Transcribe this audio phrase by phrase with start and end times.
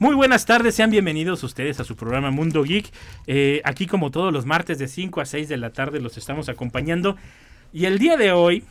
[0.00, 2.90] Muy buenas tardes, sean bienvenidos ustedes a su programa Mundo Geek.
[3.26, 6.48] Eh, aquí como todos los martes de 5 a 6 de la tarde los estamos
[6.48, 7.16] acompañando.
[7.70, 8.64] Y el día de hoy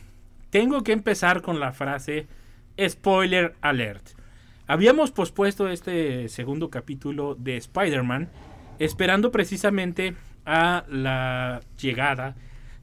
[0.50, 2.26] tengo que empezar con la frase
[2.84, 4.04] spoiler alert.
[4.66, 8.28] Habíamos pospuesto este segundo capítulo de Spider-Man
[8.80, 12.34] esperando precisamente a la llegada,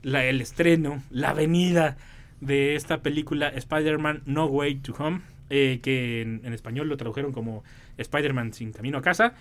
[0.03, 1.97] el estreno, la venida
[2.39, 5.19] de esta película Spider-Man No Way to Home,
[5.49, 7.65] eh, que en español lo tradujeron como
[7.97, 9.33] Spider-Man sin camino a casa.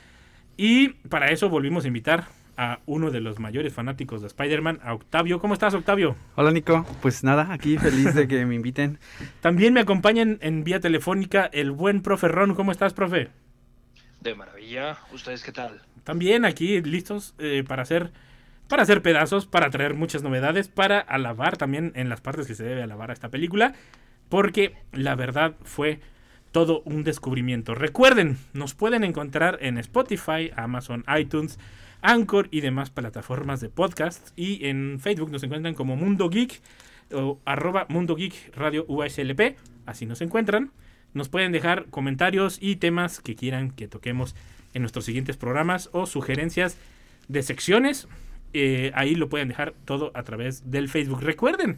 [0.57, 4.95] Y para eso volvimos a invitar a uno de los mayores fanáticos de Spider-Man, a
[4.95, 5.41] Octavio.
[5.41, 6.17] ¿Cómo estás, Octavio?
[6.37, 6.87] Hola, Nico.
[7.03, 8.99] Pues nada, aquí feliz de que me inviten.
[9.41, 12.55] También me acompañan en vía telefónica el buen profe Ron.
[12.55, 13.29] ¿Cómo estás, profe?
[14.21, 14.97] De maravilla.
[15.13, 15.83] ¿Ustedes qué tal?
[16.05, 18.13] También aquí listos eh, para hacer
[18.69, 22.65] para hacer pedazos, para traer muchas novedades, para alabar también en las partes que se
[22.65, 23.75] debe alabar a esta película,
[24.29, 26.01] porque la verdad fue
[26.57, 27.75] todo un descubrimiento.
[27.75, 31.59] Recuerden, nos pueden encontrar en Spotify, Amazon, iTunes,
[32.01, 34.31] Anchor y demás plataformas de podcast.
[34.37, 36.63] Y en Facebook nos encuentran como Mundo Geek
[37.13, 39.59] o arroba Mundo Geek Radio USLP.
[39.85, 40.71] Así nos encuentran.
[41.13, 44.35] Nos pueden dejar comentarios y temas que quieran que toquemos
[44.73, 46.79] en nuestros siguientes programas o sugerencias
[47.29, 48.09] de secciones.
[48.55, 51.21] Eh, ahí lo pueden dejar todo a través del Facebook.
[51.21, 51.77] Recuerden,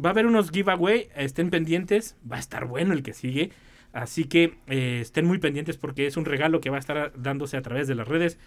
[0.00, 3.50] va a haber unos giveaway, estén pendientes, va a estar bueno el que sigue.
[3.92, 7.56] Así que eh, estén muy pendientes porque es un regalo que va a estar dándose
[7.56, 8.38] a través de las redes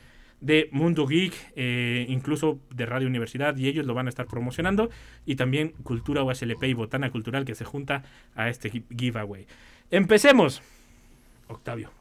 [0.41, 4.89] de Mundo Geek, eh, incluso de Radio Universidad, y ellos lo van a estar promocionando.
[5.25, 8.03] Y también Cultura USLP y Botana Cultural que se junta
[8.35, 9.47] a este giveaway.
[9.89, 10.61] Empecemos.
[11.47, 11.91] Octavio,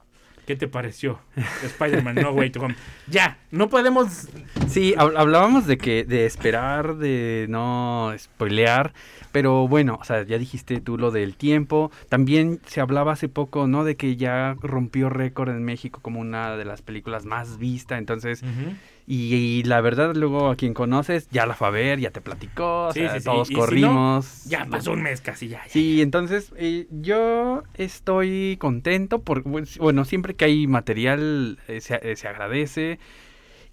[0.47, 1.21] ¿qué te pareció
[1.63, 2.75] Spider-Man No Way to Home?
[3.07, 4.29] Ya, no podemos...
[4.69, 8.93] Sí, hablábamos de que de esperar, de no spoilear,
[9.33, 11.91] pero bueno, o sea, ya dijiste tú lo del tiempo.
[12.09, 13.85] También se hablaba hace poco, ¿no?
[13.85, 17.99] De que ya rompió récord en México como una de las películas más vistas.
[17.99, 18.77] Entonces, uh -huh.
[19.07, 22.21] Y, y, la verdad, luego a quien conoces, ya la fue a ver, ya te
[22.21, 23.25] platicó, o Sí, sea, sí, sí.
[23.25, 24.43] todos si corrimos.
[24.45, 25.63] no, ya pasó un mes casi, ya.
[25.65, 25.71] ya.
[25.73, 32.17] Sí, entonces eh, yo estoy contento por, bueno, siempre que hay material eh, se, eh,
[32.17, 32.99] se agradece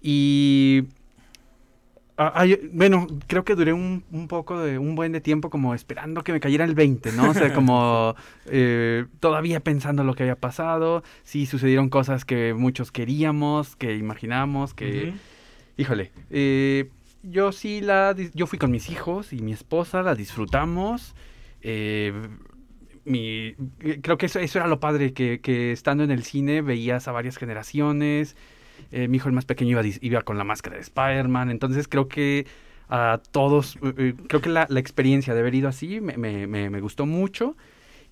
[0.02, 0.84] y
[2.22, 5.48] Ah, ah, yo- bueno, creo que duré un, un poco de un buen de tiempo
[5.48, 7.30] como esperando que me cayera el 20, ¿no?
[7.30, 8.14] O sea, como
[8.44, 14.74] eh, todavía pensando lo que había pasado, sí sucedieron cosas que muchos queríamos, que imaginamos,
[14.74, 15.08] que,
[15.78, 16.90] híjole, eh,
[17.22, 21.14] yo sí la, yo fui con mis hijos y mi esposa, la disfrutamos,
[21.62, 22.12] eh,
[23.04, 23.54] mi,
[24.02, 27.12] creo que eso, eso era lo padre, que, que estando en el cine veías a
[27.12, 28.36] varias generaciones,
[28.92, 32.08] eh, mi hijo el más pequeño iba, iba con la máscara de Spider-Man, entonces creo
[32.08, 32.46] que
[32.88, 36.46] a todos, eh, eh, creo que la, la experiencia de haber ido así me, me-
[36.46, 37.56] me- me gustó mucho.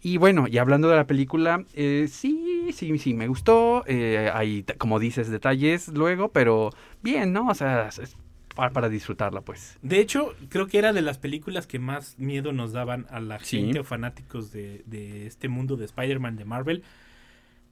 [0.01, 3.85] Y bueno, y hablando de la película, eh, sí, sí, sí, me gustó.
[3.89, 6.71] hay, como dices, detalles luego, pero
[7.03, 7.49] bien, ¿no?
[7.49, 8.17] O sea, es
[8.55, 9.77] para, para disfrutarla, pues.
[9.83, 13.41] De hecho, creo que era de las películas que más miedo nos daban a la
[13.41, 13.59] Sí.
[13.59, 16.83] gente o fanáticos de, de este mundo de Spider-Man de Marvel.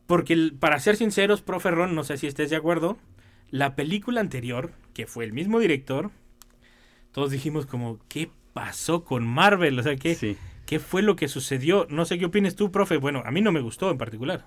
[0.06, 2.98] Porque, el- para ser sinceros, profe Ron, no sé si estés de acuerdo,
[3.50, 6.10] la película anterior, que fue el mismo director,
[7.12, 9.78] todos dijimos como, ¿qué pasó con Marvel?
[9.78, 10.38] O sea, ¿qué, Sí.
[10.66, 11.86] ¿qué fue lo que sucedió?
[11.90, 12.96] No sé qué opines tú, profe.
[12.98, 14.46] Bueno, a mí no me gustó en particular.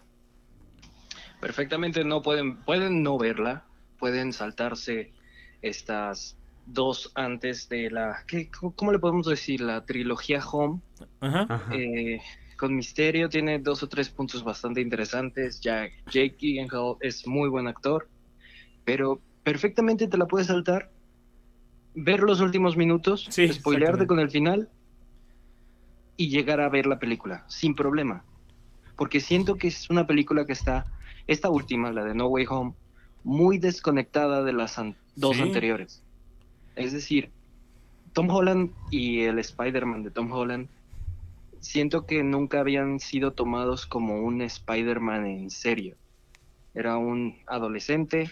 [1.39, 3.65] Perfectamente no pueden, pueden no verla,
[3.97, 5.13] pueden saltarse
[5.61, 9.61] estas dos antes de la, ¿qué, ¿cómo le podemos decir?
[9.61, 10.81] La trilogía Home.
[11.21, 11.45] Ajá.
[11.49, 11.81] Ajá.
[11.81, 12.19] Eh,
[12.59, 15.61] con Misterio tiene dos o tres puntos bastante interesantes.
[15.61, 18.09] Ya Jake Gyllenhaal es muy buen actor,
[18.83, 20.91] pero perfectamente te la puedes saltar,
[21.95, 24.69] ver los últimos minutos, Sí, spoilearte con el final
[26.17, 28.25] y llegar a ver la película sin problema.
[28.97, 30.85] Porque siento que es una película que está,
[31.27, 32.73] esta última, la de No Way Home,
[33.23, 35.43] muy desconectada de las an- dos Sí.
[35.43, 36.03] anteriores.
[36.75, 37.31] Es decir,
[38.11, 40.67] Tom Holland y el Spider-Man de Tom Holland
[41.59, 45.97] siento que nunca habían sido tomados como un Spider-Man en serio.
[46.73, 48.31] Era un adolescente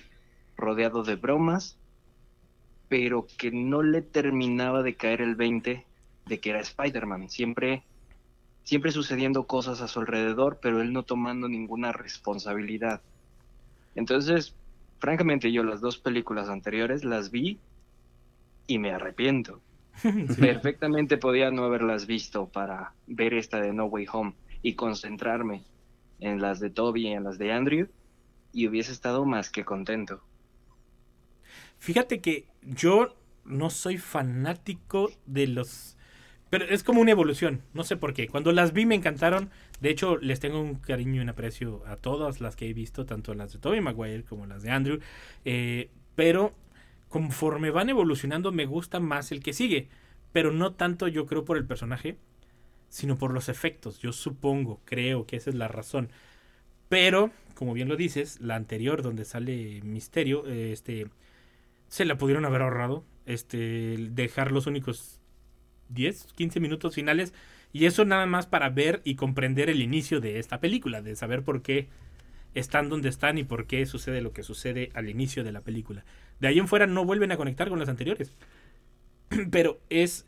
[0.56, 1.77] rodeado de bromas,
[2.88, 5.85] pero que no le terminaba de caer el 20
[6.25, 7.29] de que era Spider-Man.
[7.29, 7.83] Siempre,
[8.63, 13.01] siempre sucediendo cosas a su alrededor, pero él no tomando ninguna responsabilidad.
[13.95, 14.56] Entonces,
[15.00, 17.59] francamente yo las dos películas anteriores las vi
[18.68, 19.67] y me arrepiento.
[20.39, 25.63] Perfectamente podía no haberlas visto para ver esta de No Way Home y concentrarme
[26.19, 27.88] en las de Toby y en las de Andrew
[28.53, 30.21] y hubiese estado más que contento.
[31.79, 33.15] Fíjate que yo
[33.45, 35.95] no soy fanático de los...
[36.49, 38.27] Pero es como una evolución, no sé por qué.
[38.27, 39.51] Cuando las vi me encantaron.
[39.81, 43.05] De hecho, les tengo un cariño y un aprecio a todas las que he visto,
[43.05, 44.99] tanto las de Tobey Maguire como las de Andrew.
[45.44, 46.53] Eh, pero
[47.09, 49.89] conforme van evolucionando me gusta más el que sigue.
[50.31, 52.18] Pero no tanto yo creo por el personaje,
[52.89, 54.00] sino por los efectos.
[54.00, 56.09] Yo supongo, creo que esa es la razón.
[56.89, 61.07] Pero, como bien lo dices, la anterior donde sale Misterio, este,
[61.88, 63.04] se la pudieron haber ahorrado.
[63.25, 65.19] Este, dejar los únicos
[65.89, 67.33] 10, 15 minutos finales.
[67.74, 71.44] Y eso nada más para ver y comprender el inicio de esta película, de saber
[71.44, 71.88] por qué
[72.59, 76.04] están donde están y por qué sucede lo que sucede al inicio de la película.
[76.39, 78.31] De ahí en fuera no vuelven a conectar con las anteriores.
[79.51, 80.25] Pero es,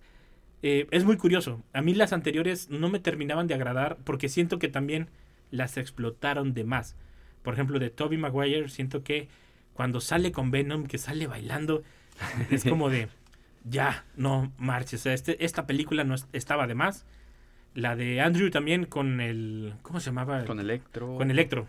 [0.62, 1.64] eh, es muy curioso.
[1.74, 5.10] A mí las anteriores no me terminaban de agradar porque siento que también
[5.52, 6.96] las explotaron de más.
[7.42, 9.28] Por ejemplo, de Toby Maguire, siento que
[9.74, 11.84] cuando sale con Venom, que sale bailando,
[12.52, 13.08] es como de,
[13.64, 15.02] ya, no marches.
[15.02, 17.06] O sea, este, esta película no estaba de más.
[17.74, 20.44] La de Andrew también con el, ¿cómo se llamaba?
[20.46, 21.16] Con Electro.
[21.16, 21.68] Con Electro.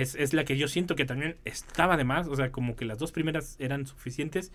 [0.00, 2.28] Es, es la que yo siento que también estaba de más.
[2.28, 4.52] O sea, como que las dos primeras eran suficientes.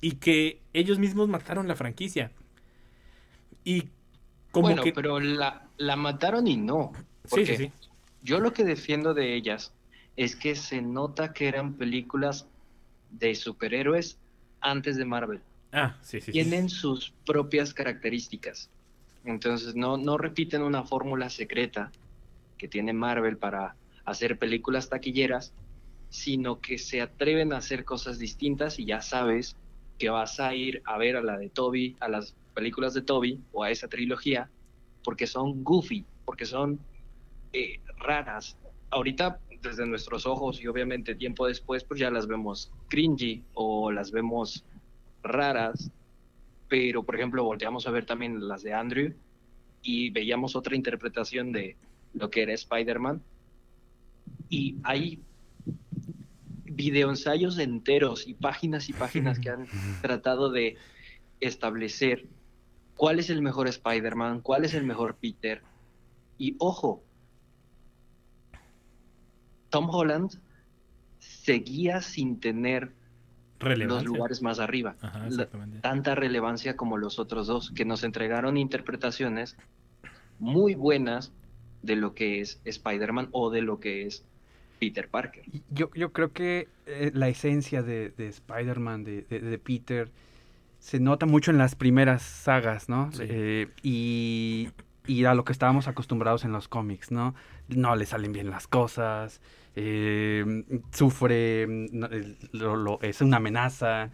[0.00, 2.32] Y que ellos mismos mataron la franquicia.
[3.64, 3.88] Y
[4.50, 4.92] como bueno, que...
[4.92, 6.92] pero la, la mataron y no.
[7.24, 7.72] Sí, sí, sí.
[8.22, 9.72] Yo lo que defiendo de ellas
[10.16, 12.46] es que se nota que eran películas
[13.10, 14.18] de superhéroes
[14.60, 15.40] antes de Marvel.
[15.72, 16.32] Ah, sí, sí.
[16.32, 18.70] Tienen sus propias características.
[19.24, 21.92] Entonces no, no repiten una fórmula secreta
[22.56, 23.76] que tiene Marvel para
[24.10, 25.52] hacer películas taquilleras,
[26.08, 29.56] sino que se atreven a hacer cosas distintas y ya sabes
[29.98, 33.40] que vas a ir a ver a la de Toby, a las películas de Toby
[33.52, 34.48] o a esa trilogía,
[35.04, 36.78] porque son goofy, porque son
[37.52, 38.56] eh, raras.
[38.90, 44.10] Ahorita desde nuestros ojos y obviamente tiempo después pues ya las vemos cringy o las
[44.12, 44.64] vemos
[45.22, 45.90] raras,
[46.68, 49.14] pero por ejemplo volteamos a ver también las de Andrew
[49.82, 51.76] y veíamos otra interpretación de
[52.14, 53.22] lo que era Spider-Man
[54.48, 55.22] y hay
[56.64, 59.66] videoensayos enteros y páginas y páginas que han
[60.00, 60.76] tratado de
[61.40, 62.26] establecer
[62.94, 65.62] cuál es el mejor Spider-Man, cuál es el mejor Peter.
[66.36, 67.04] Y ojo,
[69.70, 70.40] Tom Holland
[71.18, 72.92] seguía sin tener
[73.60, 74.96] los lugares más arriba.
[75.00, 75.48] Ajá, La-
[75.80, 79.56] tanta relevancia como los otros dos, que nos entregaron interpretaciones
[80.38, 81.32] muy buenas
[81.82, 84.24] de lo que es Spider-Man o de lo que es
[84.78, 85.44] Peter Parker.
[85.70, 90.10] Yo, yo creo que eh, la esencia de, de Spider-Man, de, de- de Peter,
[90.78, 93.10] se nota mucho en las primeras sagas, ¿no?
[93.12, 93.22] Sí.
[93.28, 94.68] Eh, y,
[95.06, 97.34] y a lo que estábamos acostumbrados en los cómics, ¿no?
[97.68, 99.40] No le salen bien las cosas,
[99.76, 101.66] eh, sufre,
[102.52, 104.10] lo- es una amenaza.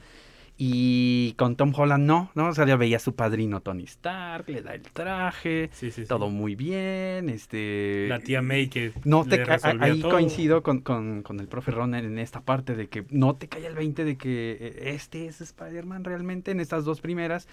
[0.56, 2.49] Y con Tom Holland no, ¿no?
[2.49, 6.03] O sea, ya veía a su padrino Tony Stark, le da el traje, Sí, sí,
[6.03, 6.09] sí.
[6.09, 8.06] todo muy bien, este...
[8.09, 10.12] La tía May que No te ca- ahí todo.
[10.12, 13.67] coincido con, con- con el profe Ron en esta parte de que no te cae
[13.67, 17.49] el 20 de que eh, este es Spider-Man realmente en estas dos primeras.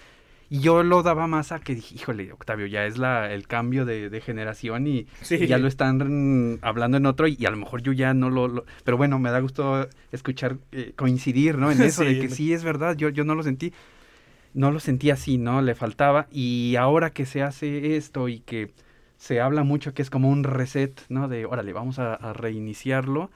[0.52, 3.86] Y yo lo daba más a que dije, híjole, Octavio, ya es la, el cambio
[3.86, 5.36] de, de generación y, Sí.
[5.36, 8.28] y ya lo están hablando en otro y, y a lo mejor yo ya no
[8.28, 8.48] lo...
[8.48, 11.72] lo- pero bueno, me da gusto escuchar eh, coincidir, ¿no?
[11.72, 13.72] En eso de que sí es verdad, yo, yo no lo sentí.
[14.54, 15.62] No lo sentí así, ¿no?
[15.62, 16.26] Le faltaba.
[16.30, 18.70] Y ahora que se hace esto y que
[19.16, 21.28] se habla mucho que es como un reset, ¿no?
[21.28, 23.30] De, órale, vamos a, a reiniciarlo.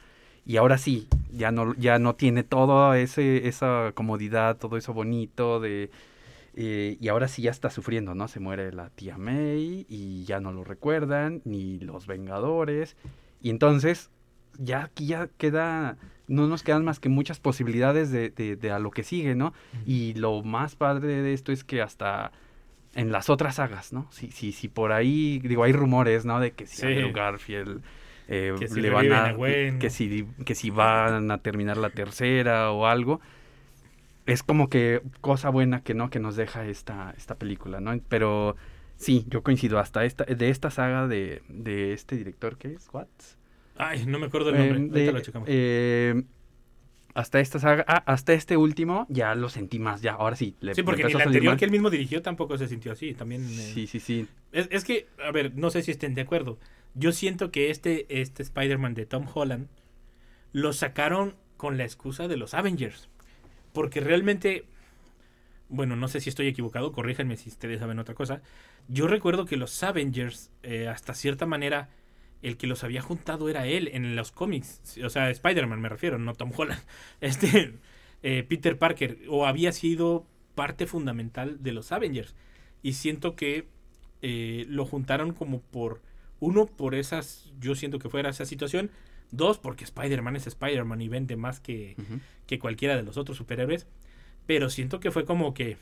[0.45, 5.61] Y ahora sí, ya no, ya no tiene todo ese, esa comodidad, todo eso bonito
[5.61, 5.91] de...
[6.57, 8.29] eh, y ahora sí ya está sufriendo, ¿no?
[8.29, 12.97] Se muere la tía May y ya no lo recuerdan, ni los Vengadores.
[13.43, 14.11] Y entonces,
[14.59, 15.97] ya aquí ya queda,
[16.29, 19.53] no nos quedan más que muchas posibilidades de, de- de a lo que sigue, ¿no?
[19.87, 22.33] Y lo más padre de esto es que hasta
[22.95, 24.09] en las otras sagas, ¿no?
[24.11, 26.41] Si, si, si por ahí, digo, hay rumores, ¿no?
[26.41, 26.87] De que si Sí.
[26.87, 27.83] Andrew Garfield
[28.29, 31.91] eh, Que si le van a, a que si, que si van a terminar la
[31.91, 33.21] tercera o algo.
[34.27, 37.99] Es como que cosa buena que no, que nos deja esta, esta película, ¿no?
[38.09, 38.57] Pero
[38.97, 42.89] sí, yo coincido hasta esta, de esta saga de, de este director, ¿qué es?
[42.93, 43.39] ¿Watts?
[43.77, 44.81] Ay, no me acuerdo el Eh, nombre.
[44.81, 45.49] de- Ahorita lo checamos.
[45.51, 46.25] eh,
[47.15, 50.55] hasta esta saga, ah, hasta este último ya lo sentí más, ya, ahora sí.
[50.61, 51.59] le- sí, porque salir anterior mal.
[51.59, 53.15] que él mismo dirigió tampoco se sintió así.
[53.15, 53.43] También.
[53.43, 54.27] eh, Sí, sí, sí.
[54.53, 56.59] Es, es que, a ver, no sé si estén de acuerdo.
[56.95, 59.69] Yo siento que este, este Spider-Man de Tom Holland
[60.53, 63.09] lo sacaron con la excusa de los Avengers.
[63.77, 64.65] Porque realmente,
[65.69, 68.41] bueno, no sé si estoy equivocado, corríjanme si ustedes saben otra cosa.
[68.89, 71.91] Yo recuerdo que los Avengers, eh, hasta cierta manera,
[72.41, 74.81] el que los había juntado era él en los cómics.
[75.05, 76.81] O sea, Spider-Man me refiero, no Tom Holland.
[77.21, 77.75] Este,
[78.23, 82.35] eh, Peter Parker, o había sido parte fundamental de los Avengers.
[82.83, 83.69] Y siento que
[84.23, 86.01] eh, lo juntaron como por,
[86.41, 88.91] uno, por esas, yo siento que fuera esa situación.
[89.31, 91.97] Dos, porque Spider-Man es Spider-Man y vende más que,
[92.47, 93.87] que cualquiera de los otros superhéroes.
[94.47, 95.77] Pero siento que fue como que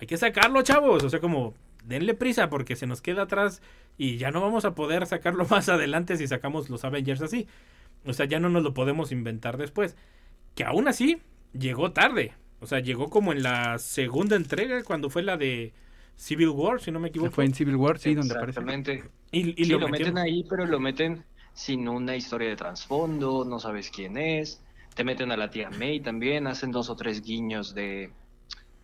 [0.00, 1.02] hay que sacarlo, chavos.
[1.02, 1.54] O sea, como
[1.84, 3.62] denle prisa porque se nos queda atrás
[3.96, 7.46] y ya no vamos a poder sacarlo más adelante si sacamos los Avengers así.
[8.04, 9.96] O sea, ya no nos lo podemos inventar después.
[10.54, 11.18] Que aún así
[11.52, 12.32] llegó tarde.
[12.60, 15.72] O sea, llegó como en la segunda entrega cuando fue la de
[16.16, 17.30] Civil War, si no me equivoco.
[17.30, 18.60] Fue en Civil War, sí, donde aparece.
[18.60, 19.04] Exactamente.
[19.30, 21.24] Y, y Sí, lo, meten ahí, pero lo meten
[21.58, 24.62] sin una historia de trasfondo, no sabes quién es.
[24.94, 28.12] Te meten a la tía May también, hacen dos o tres guiños de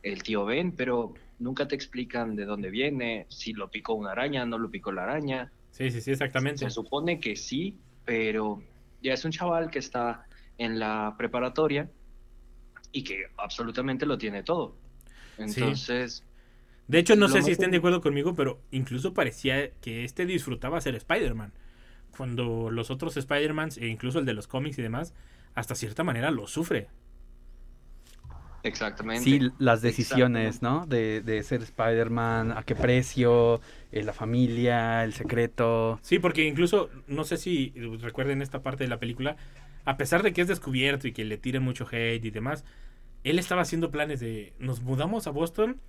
[0.03, 4.45] el tío Ben, pero nunca te explican de dónde viene, si lo picó una araña,
[4.45, 5.53] no lo picó la araña.
[5.71, 6.65] Sí, sí, sí, exactamente.
[6.65, 8.61] Se supone que sí, pero
[9.01, 10.27] ya es un chaval que está
[10.59, 11.89] en la preparatoria
[12.91, 14.75] y que absolutamente lo tiene todo.
[15.39, 16.25] Entonces,
[16.89, 20.81] De hecho, no sé si estén de acuerdo conmigo, pero incluso parecía que este disfrutaba
[20.81, 21.53] ser Spider-Man.
[22.17, 25.15] Cuando los otros Spider-Mans, e incluso el de los cómics y demás,
[25.55, 26.89] hasta cierta manera lo sufre.
[28.63, 29.25] exactamente.
[29.25, 30.63] Sí, las decisiones.
[30.63, 30.87] ¿no?
[30.87, 33.61] De, de ser Spider-Man, a qué precio,
[33.93, 35.99] eh, la familia, el secreto.
[36.03, 39.37] Sí, porque incluso, no sé si recuerden esta parte de la película,
[39.85, 42.65] a pesar de que es descubierto y que le tiran mucho hate y demás,
[43.23, 45.81] él estaba haciendo planes de, nos mudamos a Boston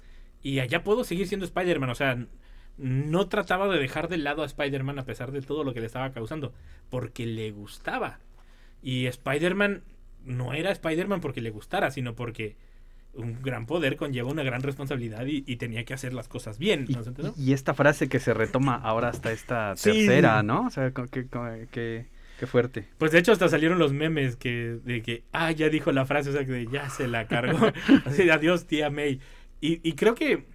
[0.42, 1.90] y allá puedo seguir siendo Spider-Man.
[1.90, 2.28] O sea,
[2.78, 5.86] no trataba de dejar de lado a Spider-Man a pesar de todo lo que le
[5.86, 6.54] estaba causando,
[6.90, 8.20] porque le gustaba.
[8.82, 9.84] Y Spider-Man
[10.26, 12.56] no era Spider-Man porque le gustara, sino porque
[13.14, 16.86] un gran poder conlleva una gran responsabilidad y, y tenía que hacer las cosas bien.
[16.90, 17.32] Y, ¿no entiende?
[17.38, 19.92] y esta frase que se retoma ahora hasta esta Sí.
[19.92, 20.66] tercera, ¿no?
[20.68, 21.28] O sea, que,
[21.72, 22.88] qué fuerte.
[22.98, 26.30] Pues de hecho hasta salieron los memes que de que ah ya dijo la frase,
[26.32, 27.72] o sea que ya se la cargó.
[28.06, 29.22] Así adiós tía May.
[29.62, 30.46] Y, y creo que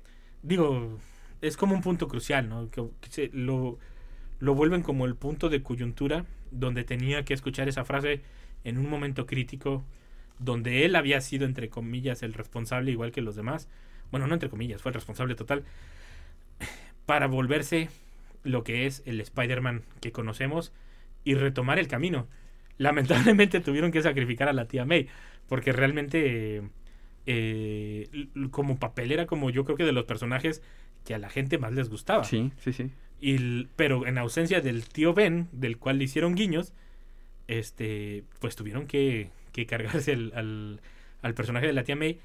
[0.42, 0.98] digo
[1.40, 2.70] es como un punto crucial, ¿no?
[2.70, 3.78] Que, lo
[4.40, 8.22] lo vuelven como el punto de coyuntura donde tenía que escuchar esa frase
[8.64, 9.84] en un momento crítico
[10.38, 13.68] donde él había sido entre comillas el responsable igual que los demás.
[14.10, 15.64] Bueno, no entre comillas, fue el responsable total
[17.06, 17.90] para volverse
[18.42, 20.72] lo que es el Spider-Man que conocemos
[21.22, 22.26] y retomar el camino.
[22.78, 25.08] Lamentablemente tuvieron que sacrificar a la tía May,
[25.46, 26.62] porque realmente
[27.26, 30.62] eh, como papel era como yo creo que de los personajes
[31.04, 32.24] que a la gente más les gustaba.
[32.24, 32.90] Sí, sí, sí.
[33.20, 36.72] Y pero en ausencia del tío Ben, del cual le hicieron guiños,
[37.48, 40.80] este, pues tuvieron que, que cargarse al, al,
[41.22, 42.18] al personaje de la tía May,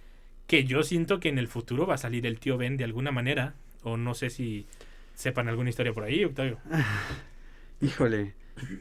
[0.47, 3.11] que yo siento que en el futuro va a salir el tío Ben de alguna
[3.11, 4.65] manera, o no sé si
[5.15, 6.59] sepan alguna historia por ahí, Octavio.
[7.81, 8.33] Híjole,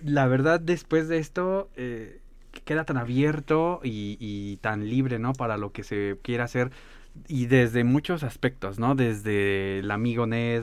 [0.05, 2.21] la verdad después de esto eh,
[2.65, 5.33] queda tan abierto y, y tan libre, ¿no?
[5.33, 6.71] Para lo que se quiera hacer
[7.29, 8.95] y desde muchos aspectos, ¿no?
[8.95, 10.63] Desde el amigo Ned,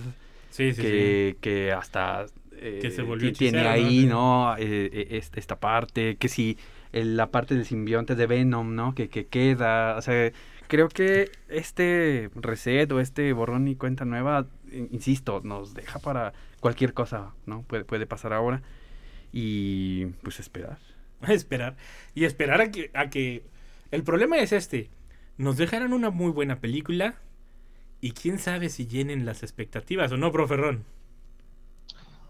[0.49, 2.25] Sí, sí, que, que hasta
[2.57, 4.07] eh, Que se volvió ti- tiene ahí, Sí.
[4.07, 4.55] ¿no?
[4.57, 6.57] Eh, eh, est- esta parte, que si
[6.91, 8.93] el- la parte del simbionte de Venom, ¿no?
[8.93, 10.31] Que, que queda, o sea,
[10.67, 16.33] creo que este reset o este borrón y cuenta nueva, in- insisto, nos deja para
[16.59, 17.63] cualquier cosa, ¿no?
[17.63, 18.61] Puede, puede pasar ahora
[19.31, 20.77] y pues esperar.
[21.21, 21.75] A esperar.
[22.13, 23.43] Y esperar a que, a que...
[23.91, 24.89] El problema es este.
[25.37, 27.15] Nos dejarán una muy buena película
[28.01, 30.85] y quién sabe si llenen las expectativas o no, proferrón.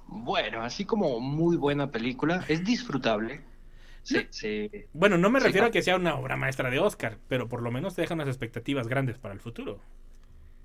[0.08, 3.42] Bueno, así como muy buena película, es disfrutable.
[4.04, 7.20] Se, se- Bueno, no me Sí, refiero a que sea una obra maestra de Oscar,
[7.28, 9.82] pero por lo menos te dejan unas expectativas grandes para el futuro.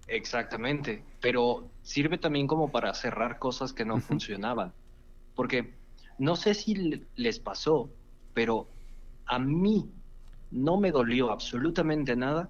[0.09, 4.75] Exactamente, pero sirve también como para cerrar cosas que no funcionaban.
[5.35, 5.79] Porque
[6.19, 7.97] no sé si le- les pasó,
[8.33, 8.77] pero
[9.27, 9.93] a mí
[10.51, 12.49] no me dolió absolutamente nada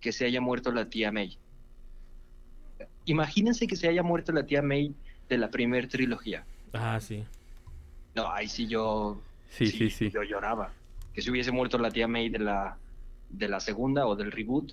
[0.00, 1.36] que se haya muerto la tía May.
[3.06, 4.94] Imagínense que se haya muerto la tía May
[5.28, 6.44] de la primer trilogía.
[6.72, 7.24] Ah, sí.
[8.14, 9.20] No, ahí sí yo,
[9.50, 10.10] Sí, sí, sí.
[10.10, 10.72] yo lloraba.
[11.14, 12.76] Que se hubiese muerto la tía May de la,
[13.30, 14.72] de la segunda o del reboot.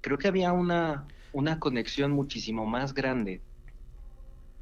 [0.00, 3.40] Creo que había una, una conexión muchísimo más grande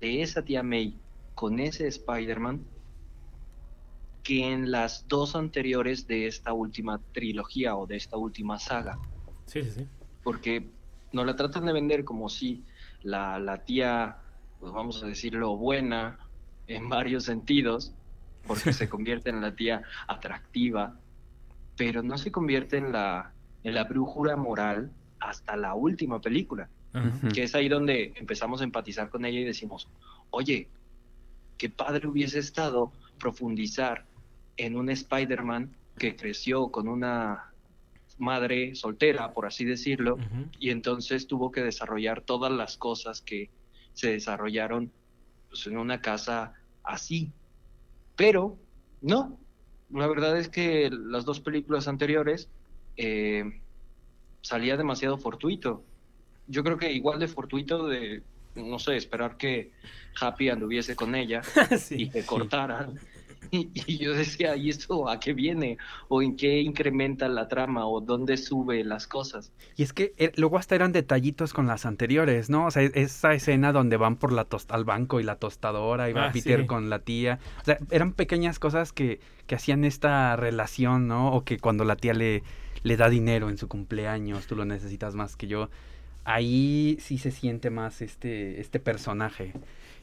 [0.01, 0.97] de esa tía May
[1.35, 2.65] con ese Spider-Man
[4.23, 8.99] que en las dos anteriores de esta última trilogía o de esta última saga.
[9.47, 9.87] Sí, sí, sí.
[10.23, 10.71] Porque
[11.13, 12.65] nos la tratan de vender como si
[13.03, 14.19] la, la tía,
[14.61, 16.19] pues vamos a decirlo, buena
[16.69, 17.93] en varios sentidos,
[18.47, 20.97] porque se convierte en la tía atractiva,
[21.77, 23.33] pero no se convierte en la,
[23.65, 27.29] en la brújula moral hasta la última película, Ajá.
[27.29, 29.89] que es ahí donde empezamos a empatizar con ella y decimos,
[30.31, 30.69] oye,
[31.59, 34.05] qué padre hubiese estado profundizar
[34.57, 37.53] en un Spider-Man que creció con una
[38.19, 40.19] madre soltera, por así decirlo,
[40.59, 43.51] y entonces tuvo que desarrollar todas las cosas que
[43.95, 44.91] se desarrollaron
[45.49, 46.55] pues, en una casa
[46.85, 47.31] así.
[48.17, 48.59] Pero
[49.01, 49.39] no,
[49.91, 52.49] la verdad es que las dos películas anteriores
[52.97, 53.61] eh,
[54.43, 55.83] salía demasiado fortuito.
[56.47, 58.23] Yo creo que igual de fortuito de,
[58.55, 59.73] no sé, esperar que
[60.21, 61.43] Happy anduviese con ella
[61.79, 62.03] Sí.
[62.05, 62.99] y que cortaran.
[63.51, 65.77] y yo decía, ¿y esto a qué viene?
[66.09, 67.87] ¿O en qué incrementa la trama?
[67.87, 69.53] ¿O dónde sube las cosas?
[69.77, 72.67] Y es que eh, luego hasta eran detallitos con las anteriores, ¿no?
[72.67, 76.09] O sea, e- esa escena donde van por la tos- al banco y la tostadora
[76.09, 76.67] y va Ah, Peter sí.
[76.67, 77.39] con la tía.
[77.61, 81.33] O sea, eran pequeñas cosas que, que hacían esta relación, ¿no?
[81.33, 82.43] O que cuando la tía le,
[82.83, 85.69] le da dinero en su cumpleaños, tú lo necesitas más que yo.
[86.25, 89.53] Ahí sí se siente más este, este personaje.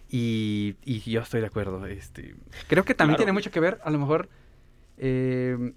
[0.09, 1.85] Y, y yo estoy de acuerdo.
[1.85, 2.35] Este,
[2.67, 3.25] creo que también Claro.
[3.25, 4.29] tiene mucho que ver, a lo mejor,
[4.97, 5.73] eh,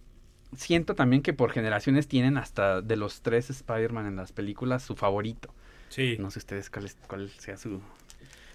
[0.57, 4.97] siento también que por generaciones tienen hasta de los tres Spider-Man en las películas su
[4.97, 5.55] favorito.
[5.91, 6.17] Sí.
[6.19, 7.81] No sé ustedes cuál, es- cuál sea su...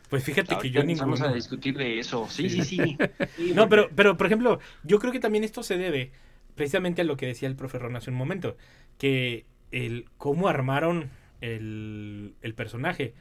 [0.09, 1.25] Pues fíjate que Ahorita yo ninguno.
[1.25, 2.27] a discutir de eso.
[2.29, 2.97] Sí, sí, sí.
[3.35, 6.11] Sí, No, pero, pero por ejemplo, yo creo que también esto se debe
[6.55, 8.55] precisamente a lo que decía el profe Ron hace un momento,
[8.97, 11.09] que el cómo armaron
[11.41, 13.13] el, el personaje,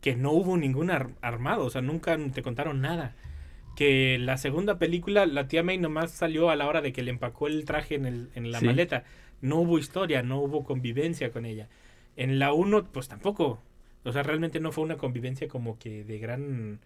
[0.00, 3.14] que no hubo ningún ar- armado, o sea, nunca te contaron nada.
[3.76, 7.10] Que la segunda película, la tía May nomás salió a la hora de que le
[7.10, 8.66] empacó el traje en, el, en la Sí.
[8.66, 9.04] maleta.
[9.40, 11.68] No hubo historia, no hubo convivencia con ella.
[12.16, 13.60] En la 1, pues tampoco.
[14.04, 16.80] O sea, realmente no fue una convivencia como que de gran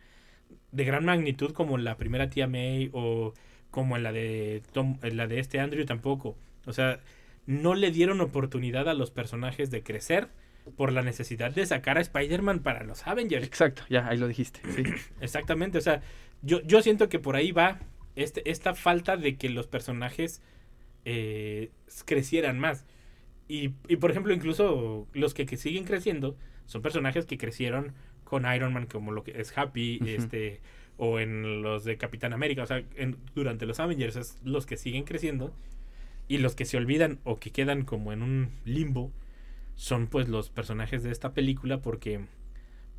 [0.71, 3.33] de gran magnitud como la primera tía May o
[3.71, 6.37] como en la de Tom, en la de este Andrew tampoco.
[6.67, 7.01] O sea,
[7.47, 10.29] no le dieron oportunidad a los personajes de crecer
[10.77, 13.45] por la necesidad de sacar a Spider-Man para los Avengers.
[13.45, 14.61] Exacto, ya, ahí lo dijiste.
[14.75, 14.83] Sí.
[15.21, 16.03] Exactamente, o sea,
[16.43, 17.81] yo, yo siento que por ahí va
[18.17, 20.41] este, esta falta de que los personajes
[21.05, 21.71] eh,
[22.05, 22.85] crecieran más.
[23.49, 27.93] Y, y, por ejemplo, incluso los que, que siguen creciendo son personajes que crecieron
[28.25, 30.61] con Iron Man, como lo que es Happy, este,
[30.97, 34.77] o en los de Capitán América, o sea, en- durante los Avengers es los que
[34.77, 35.55] siguen creciendo.
[36.29, 39.13] Y los que se olvidan o que quedan como en un limbo
[39.83, 42.21] son pues los personajes de esta película porque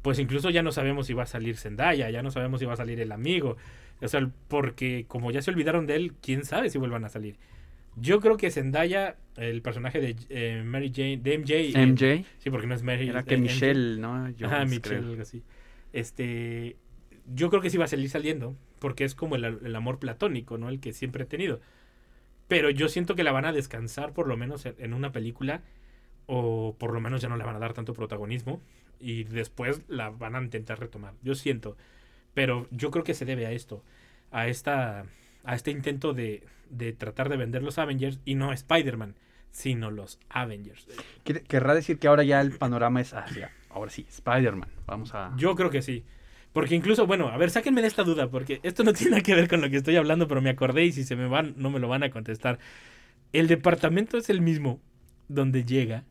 [0.02, 2.74] pues incluso ya no sabemos si va a salir Zendaya, ya no sabemos si va
[2.74, 3.56] a salir el amigo.
[4.02, 7.38] O sea, porque como ya se olvidaron de él, quién sabe si vuelvan a salir.
[7.96, 11.54] Yo creo que Zendaya, el personaje de eh, Mary Jane, de MJ.
[11.54, 12.26] eh, MJ.
[12.40, 13.08] sí, porque no es Mary.
[13.08, 13.44] Era eh, que MJ.
[13.54, 14.16] Michelle, ¿no?
[14.16, 15.10] Ajá, Jones, Michelle, creo.
[15.10, 15.42] algo así.
[15.94, 16.76] Este,
[17.34, 20.58] yo creo que sí va a salir saliendo, porque es como el, el amor platónico,
[20.58, 20.68] ¿no?
[20.68, 21.62] El que siempre he tenido.
[22.50, 25.62] Pero yo siento que la van a descansar por lo menos en, en una película,
[26.26, 28.62] o por lo menos ya no le van a dar tanto protagonismo,
[29.00, 31.14] y después la van a intentar retomar.
[31.22, 31.76] Yo siento.
[32.34, 33.84] Pero yo creo que se debe a esto,
[34.32, 35.06] a esta
[35.44, 39.16] a este intento de, de tratar de vender los Avengers y no Spider-Man,
[39.52, 40.88] sino los Avengers.
[41.24, 44.70] Querrá decir que ahora ya el panorama es hacia, ahora sí, Spider-Man.
[44.86, 45.34] Vamos a...
[45.38, 46.04] Yo creo que sí.
[46.54, 49.36] Porque incluso, bueno, a ver, sáquenme de esta duda, porque esto no tiene nada que
[49.36, 51.70] ver con lo que estoy hablando, pero me acordé y si se me van, no
[51.70, 52.60] me lo van a contestar.
[53.32, 54.80] El departamento es el mismo
[55.28, 56.04] donde llega.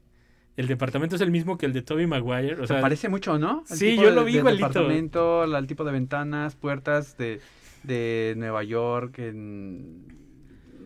[0.57, 2.55] El departamento es el mismo que el de Toby Maguire.
[2.55, 3.65] O Se sea, parece mucho, ¿no?
[3.71, 4.69] El sí, tipo yo de- lo vi igualito.
[4.69, 7.41] departamento, la- el tipo de ventanas, puertas de,
[7.85, 10.05] de Nueva York, en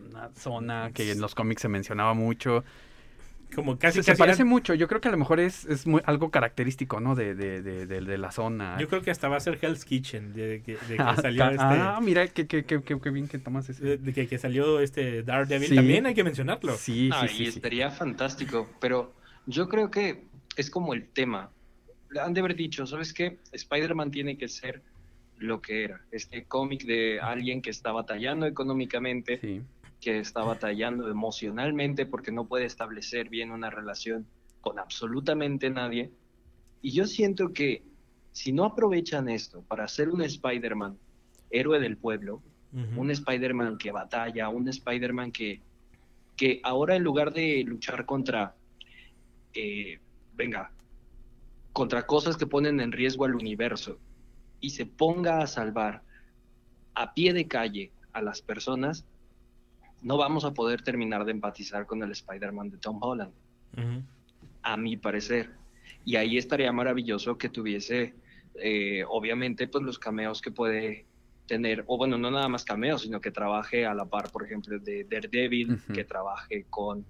[0.09, 2.63] una zona que en los cómics se mencionaba mucho.
[3.55, 4.73] como casi, se, se parece eran- mucho.
[4.73, 7.15] Yo creo que a lo mejor es, es muy, algo característico, ¿no?
[7.15, 8.77] De, de, de, de- de la zona.
[8.79, 11.45] Yo creo que hasta va a ser Hell's Kitchen, de, que, de que Ah, salió
[11.49, 11.61] este...
[11.63, 13.83] ah, mira, qué, qué, qué, qué- qué bien que tomas ese.
[13.83, 15.75] de- de que, que salió este Daredevil, Sí.
[15.75, 16.75] también hay que mencionarlo.
[16.75, 17.57] Sí, Ah, sí, y sí, sí.
[17.59, 19.13] estaría fantástico, pero
[19.47, 21.51] yo creo que es como el tema.
[22.21, 23.39] Han de haber dicho, ¿sabes qué?
[23.51, 24.83] Spider-Man tiene que ser
[25.37, 29.61] lo que era, este cómic de alguien que está batallando económicamente, Sí.
[30.01, 34.25] que está batallando emocionalmente porque no puede establecer bien una relación
[34.61, 36.11] con absolutamente nadie.
[36.81, 37.83] Y yo siento que
[38.31, 40.97] si no aprovechan esto para hacer un Spider-Man
[41.49, 42.41] héroe del pueblo,
[42.73, 43.01] Ujú.
[43.01, 45.61] un Spider-Man que batalla, un Spider-Man que,
[46.35, 48.55] que ahora en lugar de luchar contra,
[49.59, 49.99] eh,
[50.33, 50.71] venga,
[51.73, 53.99] contra cosas que ponen en riesgo al universo
[54.59, 56.03] y se ponga a salvar
[56.93, 59.05] a pie de calle a las personas,
[60.01, 63.33] no vamos a poder terminar de empatizar con el Spider-Man de Tom Holland
[64.61, 65.55] a mi parecer.
[66.05, 68.15] Y ahí estaría maravilloso que tuviese,
[68.55, 71.07] eh, obviamente, pues los cameos que puede
[71.47, 74.77] tener, o bueno, no nada más cameos, sino que trabaje a la par, por ejemplo,
[74.79, 75.93] de Daredevil, Ujú.
[75.93, 77.05] que trabaje con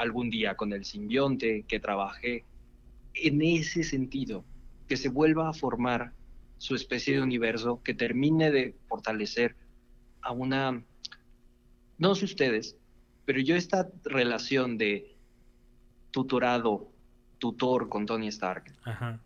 [0.00, 2.44] algún día con el simbionte, que trabaje
[3.14, 4.44] en ese sentido,
[4.88, 6.14] que se vuelva a formar
[6.58, 9.56] su especie de universo, que termine de fortalecer
[10.22, 10.82] a una,
[11.98, 12.76] no sé ustedes,
[13.26, 15.16] pero yo esta relación de
[16.10, 16.88] tutorado,
[17.38, 19.20] tutor con Tony Stark, Ajá.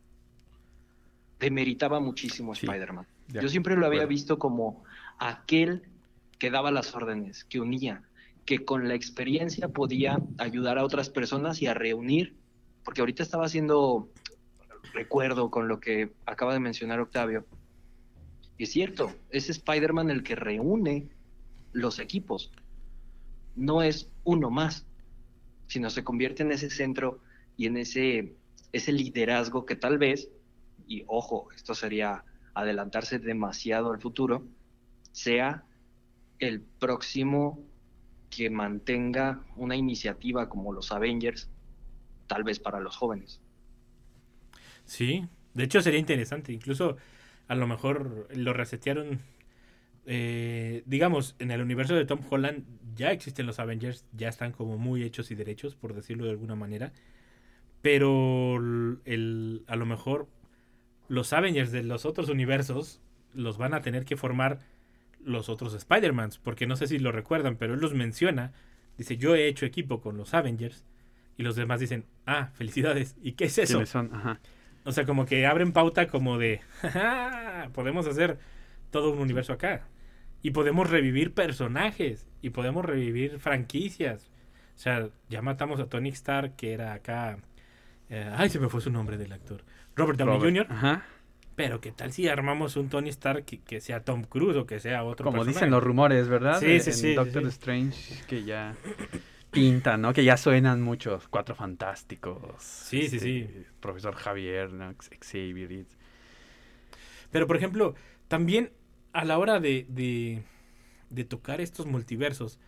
[1.38, 3.06] demeritaba muchísimo a Sí, Spider-Man.
[3.28, 4.84] de Yo siempre lo había visto como
[5.18, 5.82] aquel
[6.38, 8.02] que daba las órdenes, que unía,
[8.44, 12.36] que con la experiencia podía ayudar a otras personas y a reunir,
[12.84, 14.10] porque ahorita estaba haciendo
[14.92, 17.46] recuerdo con lo que acaba de mencionar Octavio.
[18.56, 21.08] Y es cierto, es Spider-Man el que reúne
[21.72, 22.52] los equipos.
[23.56, 24.86] No es uno más,
[25.66, 27.20] sino se convierte en ese centro
[27.56, 28.36] y en ese,
[28.72, 30.30] ese liderazgo que tal vez,
[30.86, 34.46] y ojo, esto sería adelantarse demasiado al futuro,
[35.10, 35.64] sea
[36.38, 37.64] el próximo
[38.34, 41.50] que mantenga una iniciativa como los Avengers,
[42.26, 43.42] tal vez para los jóvenes.
[44.84, 46.52] Sí, de hecho sería interesante.
[46.52, 46.96] Incluso
[47.48, 49.20] a lo mejor lo resetearon.
[50.06, 52.64] eh, digamos, en el universo de Tom Holland
[52.96, 56.56] ya existen los Avengers, ya están como muy hechos y derechos, por decirlo de alguna
[56.56, 56.92] manera.
[57.82, 58.56] Pero
[59.04, 60.28] el, a lo mejor
[61.08, 63.00] los Avengers de los otros universos
[63.34, 64.60] los van a tener que formar
[65.24, 68.52] los otros Spider-Mans, porque no sé si lo recuerdan, pero él los menciona.
[68.98, 70.84] Dice, yo he hecho equipo con los Avengers.
[71.36, 73.16] Y los demás dicen, ah, felicidades.
[73.22, 73.74] ¿Y qué es eso?
[73.74, 74.14] ¿Quiénes son?
[74.14, 74.40] Ajá.
[74.84, 78.38] O sea, como que abren pauta como de, "Jaja, podemos hacer
[78.90, 79.88] todo un universo acá.
[80.42, 82.28] Y podemos revivir personajes.
[82.42, 84.30] Y podemos revivir franquicias.
[84.76, 87.38] O sea, ya matamos a Tony Stark, que era acá...
[88.10, 89.64] eh, ay, se me fue su nombre del actor.
[89.96, 90.56] Robert Downey Robert.
[90.56, 90.66] Jr.
[90.70, 91.04] Ajá.
[91.56, 94.80] Pero ¿qué tal si armamos un Tony Stark que, que sea Tom Cruise o que
[94.80, 95.54] sea otro Como personaje?
[95.54, 96.60] dicen los rumores, ¿verdad?
[96.60, 97.46] Sí, sí, en sí, Doctor.
[97.46, 98.76] Strange, que ya
[99.50, 100.12] pintan, ¿no?
[100.12, 101.28] Que ya suenan muchos.
[101.28, 102.62] Cuatro fantásticos.
[102.62, 103.48] Sí, sí, sí.
[103.80, 104.94] Profesor Javier, ¿no?
[105.20, 105.86] Xavier.
[107.30, 107.94] Pero, por ejemplo,
[108.28, 108.72] también
[109.12, 110.42] a la hora de, de,
[111.10, 112.58] de tocar estos multiversos,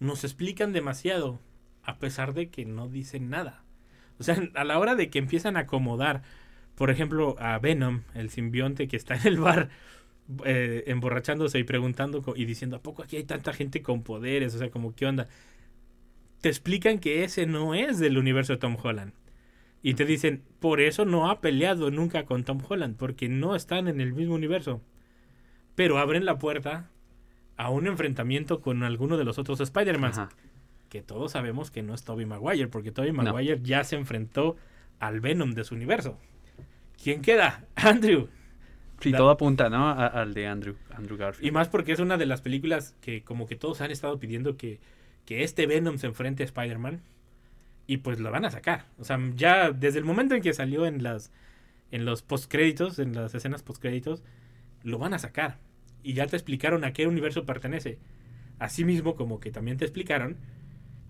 [0.00, 1.40] nos explican demasiado,
[1.82, 3.64] a pesar de que no dicen nada.
[4.18, 6.22] O sea, a la hora de que empiezan a acomodar,
[6.78, 9.68] por ejemplo, a Venom, el simbionte que está en el bar,
[10.44, 14.54] eh, emborrachándose y preguntando y diciendo, ¿a poco aquí hay tanta gente con poderes?
[14.54, 15.26] O sea, como, ¿qué onda?
[16.40, 19.12] Te explican que ese no es del universo de Tom Holland.
[19.82, 23.88] Y te dicen, por eso no ha peleado nunca con Tom Holland, porque no están
[23.88, 24.80] en el mismo universo.
[25.74, 26.90] Pero abren la puerta
[27.56, 30.12] a un enfrentamiento con alguno de los otros Spider-Man.
[30.90, 33.24] Que todos sabemos que no es Tobey Maguire, porque Tobey No.
[33.24, 34.54] Maguire ya se enfrentó
[35.00, 36.16] al Venom de su universo.
[37.02, 37.64] ¿Quién queda?
[37.76, 38.28] Andrew.
[39.00, 39.88] Sí, todo apunta, ¿no?
[39.88, 41.46] A- al de Andrew, Andrew Garfield.
[41.46, 44.56] Y más porque es una de las películas que como que todos han estado pidiendo
[44.56, 44.80] que,
[45.24, 47.00] que este Venom se enfrente a Spider-Man.
[47.86, 48.86] Y pues lo van a sacar.
[48.98, 51.30] O sea, ya desde el momento en que salió en las
[51.90, 54.22] en los postcréditos, en las escenas postcréditos,
[54.82, 55.58] lo van a sacar.
[56.02, 57.98] Y ya te explicaron a qué universo pertenece.
[58.58, 60.36] Asimismo, como que también te explicaron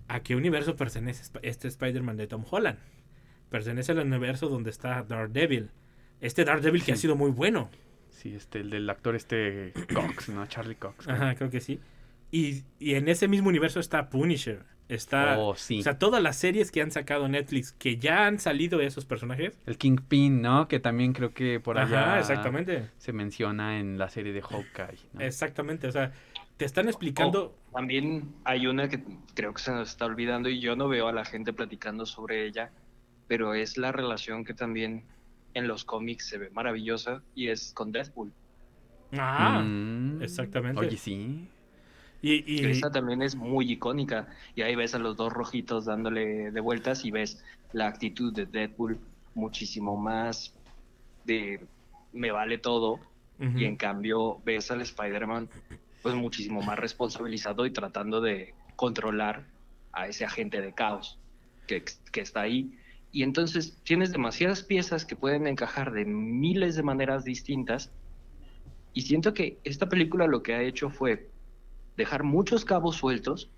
[0.08, 2.78] a qué universo pertenece este Spider-Man de Tom Holland.
[3.50, 5.70] Pertenece al universo donde está Daredevil.
[6.20, 7.02] Este Daredevil que ha Sí.
[7.02, 7.70] sido muy bueno.
[8.10, 10.46] Sí, este, el del actor este Cox, ¿no?
[10.46, 11.04] Charlie Cox.
[11.06, 11.16] creo.
[11.16, 11.80] Ajá, creo que sí.
[12.30, 14.62] Y, y en ese mismo universo está Punisher.
[14.88, 15.38] Está.
[15.38, 15.80] Oh, sí.
[15.80, 19.58] O sea, todas las series que han sacado Netflix, que ya han salido esos personajes.
[19.66, 20.66] El Kingpin, ¿no?
[20.66, 22.88] Que también creo que por allá Ajá, exactamente.
[22.96, 24.98] se menciona en la serie de Hawkeye.
[25.12, 25.20] ¿no?
[25.20, 25.86] Exactamente.
[25.88, 26.12] O sea,
[26.56, 27.54] te están explicando.
[27.70, 29.02] Oh, también hay una que
[29.34, 32.46] creo que se nos está olvidando y yo no veo a la gente platicando sobre
[32.46, 32.70] ella,
[33.28, 35.06] pero es la relación que también
[35.54, 38.32] en los cómics se ve maravillosa y es con Deadpool.
[39.12, 40.80] Ah, Mm, exactamente.
[40.80, 41.48] Oye, sí.
[42.20, 46.50] y, y- Esa también es muy icónica y ahí ves a los dos rojitos dándole
[46.50, 48.98] de vueltas y ves la actitud de Deadpool
[49.34, 50.54] muchísimo más
[51.24, 51.68] de
[52.12, 53.00] me vale todo
[53.60, 55.48] y en cambio ves al Spider-Man
[56.02, 59.46] pues muchísimo más responsabilizado y tratando de controlar
[59.92, 61.18] a ese agente de caos
[61.66, 62.70] que, que está ahí.
[63.10, 67.90] Y entonces tienes demasiadas piezas que pueden encajar de miles de maneras distintas.
[68.92, 71.30] Y siento que esta película lo que ha hecho fue
[71.96, 73.50] dejar muchos cabos sueltos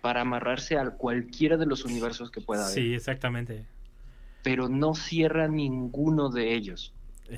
[0.00, 2.74] para amarrarse a cualquiera de los universos que pueda haber.
[2.74, 3.66] Sí, exactamente.
[4.42, 6.94] Pero no cierra ninguno de ellos.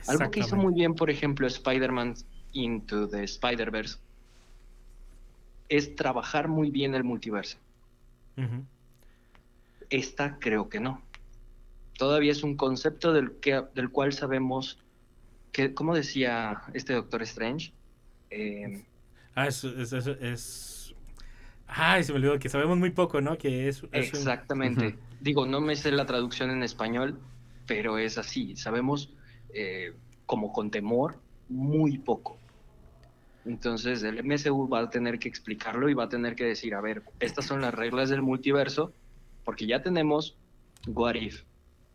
[0.06, 2.14] Algo que hizo muy bien, por ejemplo, Spider-Man
[2.52, 3.98] Into the Spider-Verse
[5.68, 7.58] es trabajar muy bien el multiverso.
[9.92, 11.02] Esta creo que no.
[11.98, 14.78] Todavía es un concepto del, que, del cual sabemos
[15.52, 17.72] que, como decía este Doctor Strange,
[18.30, 18.84] Eh,
[19.34, 20.94] Ah, es, es, es, es-
[21.66, 23.36] Ay, se me olvidó que sabemos muy poco, ¿no?
[23.36, 23.82] Que es...
[23.82, 24.96] un- exactamente.
[25.20, 27.18] Digo, no me sé la traducción en español,
[27.66, 28.56] pero es así.
[28.56, 29.12] Sabemos,
[29.54, 29.92] eh,
[30.26, 32.38] como con temor, muy poco.
[33.44, 36.80] Entonces, el MSU va a tener que explicarlo y va a tener que decir, a
[36.80, 38.94] ver, estas son las reglas del multiverso,
[39.44, 40.36] porque ya tenemos
[40.86, 41.42] What If,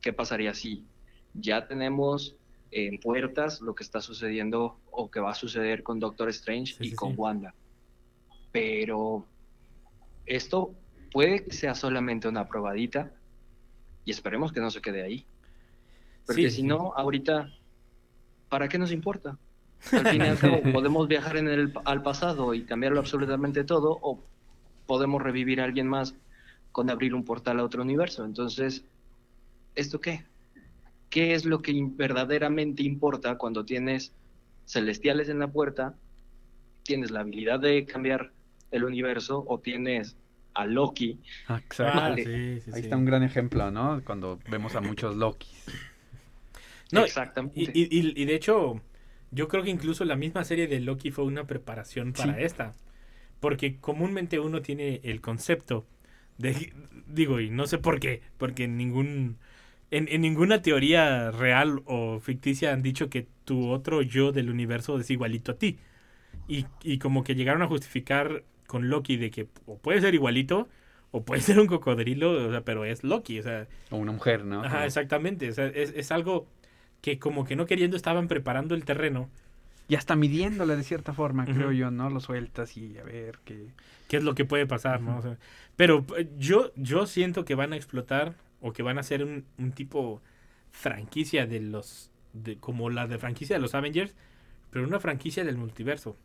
[0.02, 0.86] ¿qué pasaría si?
[1.34, 2.36] Ya tenemos
[2.72, 6.88] en puertas lo que está sucediendo o que va a suceder con Doctor Strange Sí,
[6.88, 7.16] y sí, con sí.
[7.18, 7.54] Wanda.
[8.52, 9.26] Pero
[10.26, 10.74] esto
[11.12, 13.12] puede que sea solamente una probadita
[14.06, 15.26] y esperemos que no se quede ahí.
[16.26, 17.50] Porque si no, ahorita,
[18.50, 19.38] ¿para qué nos importa?
[19.92, 23.98] Al fin y al cabo, podemos viajar en el, al pasado y cambiarlo absolutamente todo,
[24.02, 24.24] o
[24.86, 26.16] podemos revivir a alguien más
[26.72, 28.26] con abrir un portal a otro universo.
[28.26, 28.84] Entonces,
[29.76, 30.26] ¿esto qué?
[31.10, 34.14] ¿Qué es lo que verdaderamente importa cuando tienes
[34.66, 35.96] celestiales en la puerta,
[36.84, 38.32] tienes la habilidad de cambiar
[38.72, 40.18] el universo o tienes
[40.54, 41.20] a Loki?
[41.48, 42.00] Ah, exacto.
[42.00, 42.24] Ah, Vale.
[42.24, 42.80] sí, sí, Ahí sí.
[42.82, 44.02] está un gran ejemplo, ¿no?
[44.04, 45.66] Cuando vemos a muchos Lokis.
[46.92, 47.72] No, Exactamente.
[47.74, 48.82] Y, y- y- y de hecho,
[49.32, 52.44] yo creo que incluso la misma serie de Loki fue una preparación para Sí.
[52.44, 52.76] esta.
[53.40, 55.86] Porque comúnmente uno tiene el concepto
[56.38, 56.74] de.
[57.08, 58.22] Digo, y no sé por qué.
[58.38, 59.38] Porque en ningún.
[59.92, 65.00] En, en ninguna teoría real o ficticia han dicho que tu otro yo del universo
[65.00, 65.80] es igualito a ti.
[66.48, 70.70] Y, y como que llegaron a justificar con Loki de que o puede ser igualito
[71.12, 73.40] o puede ser un cocodrilo, o sea, pero es Loki.
[73.40, 74.62] O sea, O una mujer, ¿no?
[74.62, 75.50] Ajá, exactamente.
[75.50, 76.48] O sea, es, es algo
[77.02, 79.30] que como que no queriendo estaban preparando el terreno,
[79.90, 82.10] Y hasta midiéndole de cierta forma, creo yo, ¿no?
[82.10, 83.68] Lo sueltas y a ver qué.
[84.10, 85.18] qué es lo que puede pasar, ¿no?
[85.18, 85.38] O sea,
[85.78, 89.72] pero eh, yo, yo siento que van a explotar o que van a un, un
[89.72, 90.22] tipo
[90.72, 94.14] franquicia de los, de, como la de franquicia de los Avengers,
[94.72, 96.18] pero una franquicia del multiverso,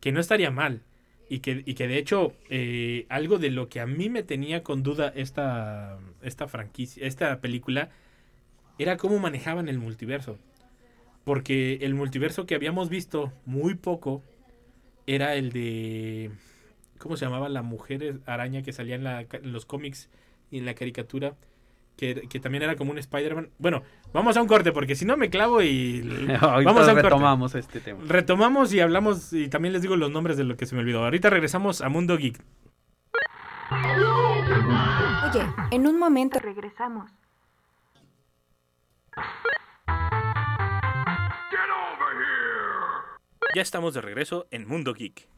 [0.00, 0.82] que no estaría mal.
[1.28, 4.62] Y que, y que de hecho, eh, algo de lo que a mí me tenía
[4.62, 7.90] con duda esta, esta franquicia, esta película,
[8.78, 10.38] era cómo manejaban el multiverso.
[11.24, 14.22] Porque el multiverso que habíamos visto muy poco
[15.06, 16.30] era el de.
[16.98, 17.48] ¿Cómo se llamaba?
[17.48, 20.10] La mujer araña que salía en, la, en los cómics
[20.50, 21.34] y en la caricatura.
[21.96, 23.50] Que, que también era como un Spider-Man.
[23.58, 26.00] Bueno, vamos a un corte porque si no me clavo y.
[26.40, 27.02] Ahorita vamos a un corte.
[27.02, 28.00] retomamos este tema.
[28.06, 31.04] Retomamos y hablamos y también les digo los nombres de lo que se me olvidó.
[31.04, 32.42] Ahorita regresamos a Mundo Geek.
[35.30, 37.10] Oye, en un momento regresamos.
[43.54, 45.28] Ya estamos de regreso en Mundo Geek.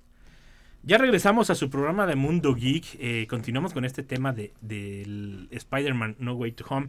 [0.82, 2.96] Ya regresamos a su programa de Mundo Geek.
[2.98, 6.88] eh, continuamos con este tema de, del Spider-Man No Way to Home.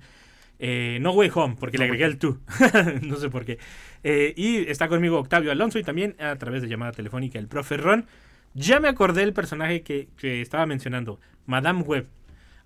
[0.59, 2.39] Eh, no Way Home, porque le agregué el tú.
[3.01, 3.59] no sé por qué.
[4.05, 7.75] Eh, y está conmigo Octavio Alonso y también a través de llamada telefónica el profe
[7.75, 8.05] Ron.
[8.53, 12.07] Ya me acordé del personaje que, que estaba mencionando, Madame Web.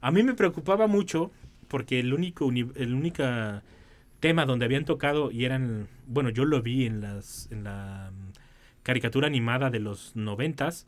[0.01, 1.31] A mí me preocupaba mucho
[1.67, 3.63] porque el único, el única
[4.19, 8.11] tema donde habían tocado y eran, bueno, yo lo vi en las en la
[8.83, 10.87] caricatura animada de los noventas,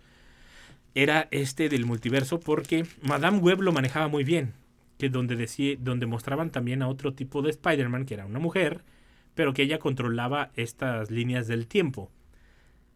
[0.95, 4.53] era este del multiverso porque Madame Web lo manejaba muy bien,
[4.97, 8.83] que donde decía, donde mostraban también a otro tipo de Spider-Man que era una mujer,
[9.35, 12.11] pero que ella controlaba estas líneas del tiempo,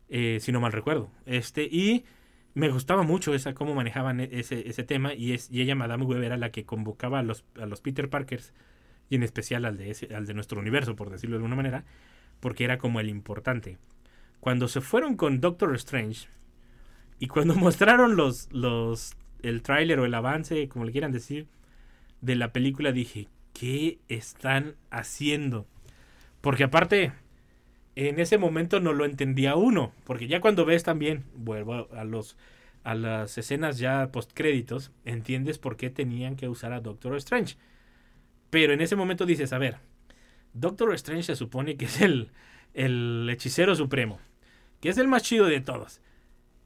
[0.09, 2.05] eh, si no mal recuerdo, este y
[2.53, 6.05] me gustaba mucho esa cómo manejaban e- ese, ese tema y es y ella Madame
[6.05, 8.53] Web era la que convocaba a los a los Peter Parkers
[9.09, 11.83] y en especial al de ese, al de nuestro universo por decirlo de alguna manera
[12.39, 13.77] porque era como el importante
[14.39, 16.27] cuando se fueron con Doctor Strange
[17.19, 21.47] y cuando mostraron los los el tráiler o el avance como le quieran decir
[22.21, 25.67] de la película dije qué están haciendo
[26.41, 27.13] porque aparte
[27.97, 32.37] en ese momento no lo entendía uno, porque ya cuando ves también, vuelvo a los
[32.83, 37.57] a las escenas ya post créditos, entiendes por qué tenían que usar a Doctor Strange.
[38.51, 39.79] Pero en ese momento dices, a ver,
[40.53, 42.29] Doctor Strange se supone que es el,
[42.75, 44.19] el hechicero supremo,
[44.79, 46.01] que es el más chido de todos.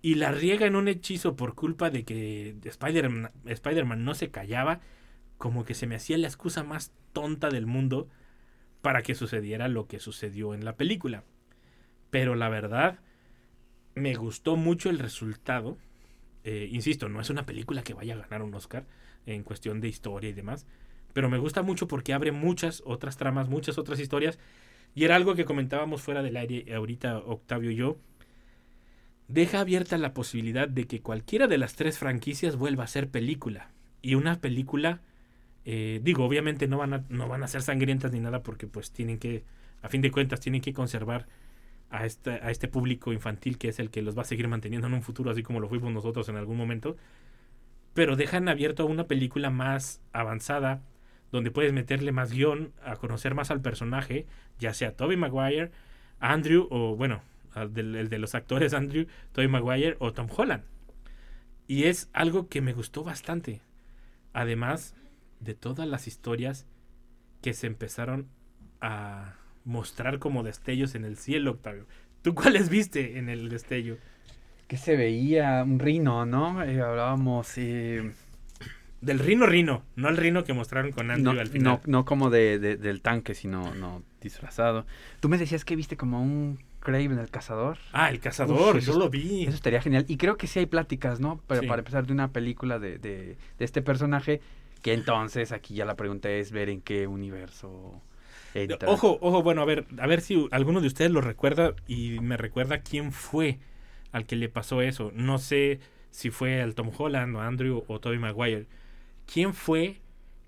[0.01, 4.81] Y la riega en un hechizo por culpa de que Spider-Man no se callaba,
[5.37, 8.09] como que se me hacía la excusa más tonta del mundo
[8.81, 11.23] para que sucediera lo que sucedió en la película.
[12.09, 12.99] Pero la verdad,
[13.95, 15.77] me gustó mucho el resultado.
[16.43, 18.85] Eh, insisto, no es una película que vaya a ganar un Oscar
[19.25, 20.65] en cuestión de historia y demás.
[21.13, 24.39] Pero me gusta mucho porque abre muchas otras tramas, muchas otras historias.
[24.93, 27.97] Y era algo que comentábamos fuera del aire ahorita Octavio y yo.
[29.27, 33.71] Deja abierta la posibilidad de que cualquiera de las tres franquicias vuelva a ser película.
[34.01, 35.01] Y una película
[35.65, 38.91] eh, digo, obviamente no van, a, no van a ser sangrientas ni nada porque pues
[38.91, 39.43] tienen que,
[39.81, 41.27] a fin de cuentas, tienen que conservar
[41.89, 44.87] a este, a este público infantil que es el que los va a seguir manteniendo
[44.87, 46.97] en un futuro, así como lo fuimos nosotros en algún momento.
[47.93, 50.81] Pero dejan abierto una película más avanzada,
[51.31, 54.25] donde puedes meterle más guion, a conocer más al personaje,
[54.59, 55.71] ya sea Toby Maguire,
[56.19, 57.21] Andrew, o bueno,
[57.55, 60.63] el de los actores Andrew, Toby Maguire o Tom Holland.
[61.67, 63.61] Y es algo que me gustó bastante.
[64.33, 64.95] Además
[65.39, 66.67] de todas las historias
[67.41, 68.27] que se empezaron
[68.81, 71.87] a mostrar como destellos en el cielo, Octavio.
[72.21, 73.97] ¿Tú cuáles viste en el destello?
[74.67, 76.63] Que se veía un rino, ¿no?
[76.63, 77.57] Eh, hablábamos.
[77.57, 78.11] eh,
[79.01, 81.63] Del rino rino, no el rino que mostraron con Andrew no, al final.
[81.63, 84.85] no, no como de, de- del tanque, sino no disfrazado.
[85.19, 87.77] Tú me decías que viste como un Craven el cazador.
[87.93, 89.43] Ah, el cazador, Uf, yo eso- lo vi.
[89.43, 90.05] Eso estaría genial.
[90.07, 91.39] Y creo que sí hay pláticas, ¿no?
[91.47, 91.67] Pero Sí.
[91.67, 94.41] para empezar de una película de, de, de este personaje,
[94.81, 98.01] que entonces aquí ya la pregunta es ver en qué universo
[98.55, 98.89] entra.
[98.89, 102.35] Ojo, ojo, bueno, a ver, a ver si alguno de ustedes lo recuerda y me
[102.37, 103.59] recuerda quién fue
[104.11, 105.11] al que le pasó eso.
[105.15, 108.65] No sé si fue al Tom Holland o Andrew o Tobey Maguire.
[109.31, 110.01] ¿Quién fue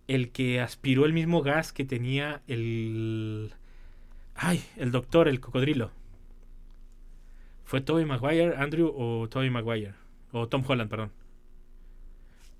[0.08, 3.54] el que aspiró el mismo gas que tenía el
[4.36, 5.92] ay, el doctor, el cocodrilo?
[7.64, 9.94] ¿Fue Tobey Maguire, Andrew o Tobey Maguire?
[10.34, 11.12] O Tom Holland, perdón.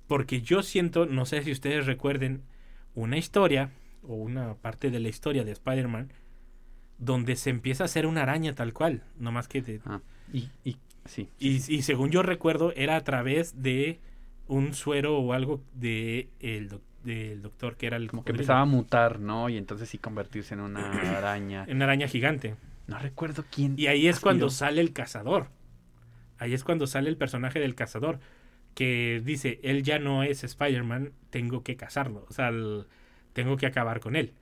[0.08, 2.44] Porque yo siento, no sé si ustedes recuerden,
[2.96, 3.72] una historia
[4.04, 6.14] o una parte de la historia de Spider-Man
[7.00, 9.82] donde se empieza a hacer una araña tal cual, no más que de...
[9.86, 10.00] Ah,
[10.32, 11.30] y, y sí.
[11.38, 14.00] Y, y según yo recuerdo, era a través de
[14.54, 16.70] un suero o algo de el
[17.04, 19.50] del doctor que era el Como que empezaba a mutar, ¿no?
[19.50, 21.66] Y entonces sí convertirse en una araña.
[21.68, 22.56] En una araña gigante.
[22.88, 23.76] No recuerdo quién.
[23.78, 25.48] Y ahí es cuando sale el cazador.
[26.38, 28.20] Ahí es cuando sale el personaje del cazador.
[28.74, 32.26] Que dice, él ya no es Spider-Man, tengo que cazarlo.
[32.30, 32.86] O sea, el-
[33.34, 34.34] tengo que acabar con él.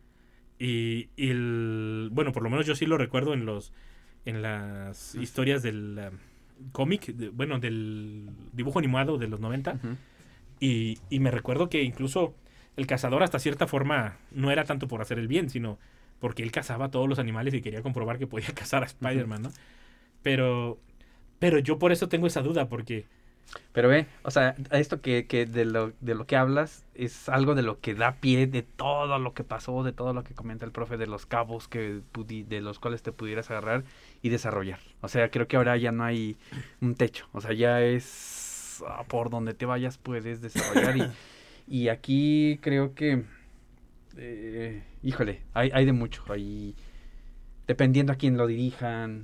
[0.59, 3.73] Y, y el, bueno, por lo menos yo sí lo recuerdo en los
[4.25, 6.11] en las historias del
[6.71, 9.73] cómic, de- bueno, del dibujo animado de los 90.
[9.73, 9.95] Ujú.
[10.59, 12.35] Y, y me recuerdo que incluso
[12.77, 15.77] el cazador hasta cierta forma no era tanto por hacer el bien, sino
[16.19, 19.41] porque él cazaba a todos los animales y quería comprobar que podía cazar a Spider-Man,
[19.43, 19.49] ¿no?
[20.21, 20.79] Pero,
[21.39, 23.05] pero yo por eso tengo esa duda, porque
[23.73, 27.55] Pero ve, o sea, esto que, que de, lo, de lo que hablas es algo
[27.55, 30.65] de lo que da pie de todo lo que pasó, de todo lo que comenta
[30.65, 33.83] el profe, de los cabos que pudi- de los cuales te pudieras agarrar
[34.21, 34.79] y desarrollar.
[35.01, 36.37] O sea, creo que ahora ya no hay
[36.81, 41.11] un techo, o sea, ya es ah, por donde te vayas puedes desarrollar y,
[41.67, 43.23] y aquí creo que,
[44.17, 46.75] eh, híjole, hay, hay de mucho, hay,
[47.67, 49.23] dependiendo a quién lo dirijan.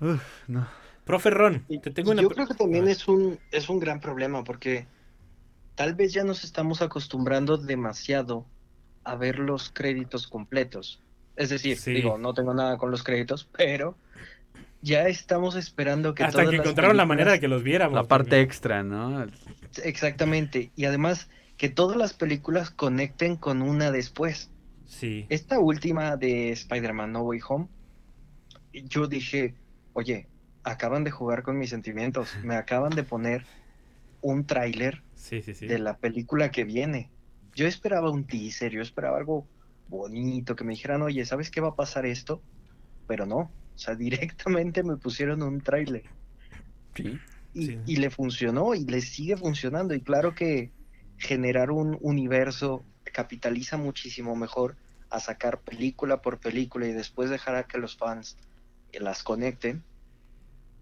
[0.00, 0.12] ujú.
[0.12, 0.66] Uf, no.
[1.08, 2.22] Profe Ron, te tengo una...
[2.22, 4.86] yo creo que también es un, es un gran problema porque
[5.74, 8.46] tal vez ya nos estamos acostumbrando demasiado
[9.04, 11.02] a ver los créditos completos.
[11.34, 11.94] Es decir, Sí.
[11.94, 13.96] digo, no tengo nada con los créditos, pero
[14.82, 17.94] ya estamos esperando que Hasta todas que las encontraron la manera de que los viéramos.
[17.94, 19.26] La parte extra, ¿no?
[19.82, 20.70] Exactamente.
[20.76, 24.50] Y además que todas las películas conecten con una después.
[24.86, 25.26] Sí.
[25.30, 27.68] Esta última de Spider-Man No Way Home,
[28.72, 29.54] yo dije,
[29.94, 30.28] oye,
[30.70, 33.44] acaban de jugar con mis sentimientos, me acaban de poner
[34.20, 35.66] un tráiler Sí, sí, sí.
[35.66, 37.10] de la película que viene.
[37.54, 39.46] Yo esperaba un teaser, yo esperaba algo
[39.88, 42.42] bonito, que me dijeran, oye, ¿sabes qué va a pasar esto?
[43.06, 46.04] Pero no, o sea, directamente me pusieron un tráiler.
[46.94, 47.18] Sí.
[47.54, 47.78] Y, Sí.
[47.86, 49.94] y le funcionó y le sigue funcionando.
[49.94, 50.70] Y claro que
[51.16, 54.76] generar un universo capitaliza muchísimo mejor
[55.10, 58.36] a sacar película por película y después dejar a que los fans
[58.92, 59.82] las conecten.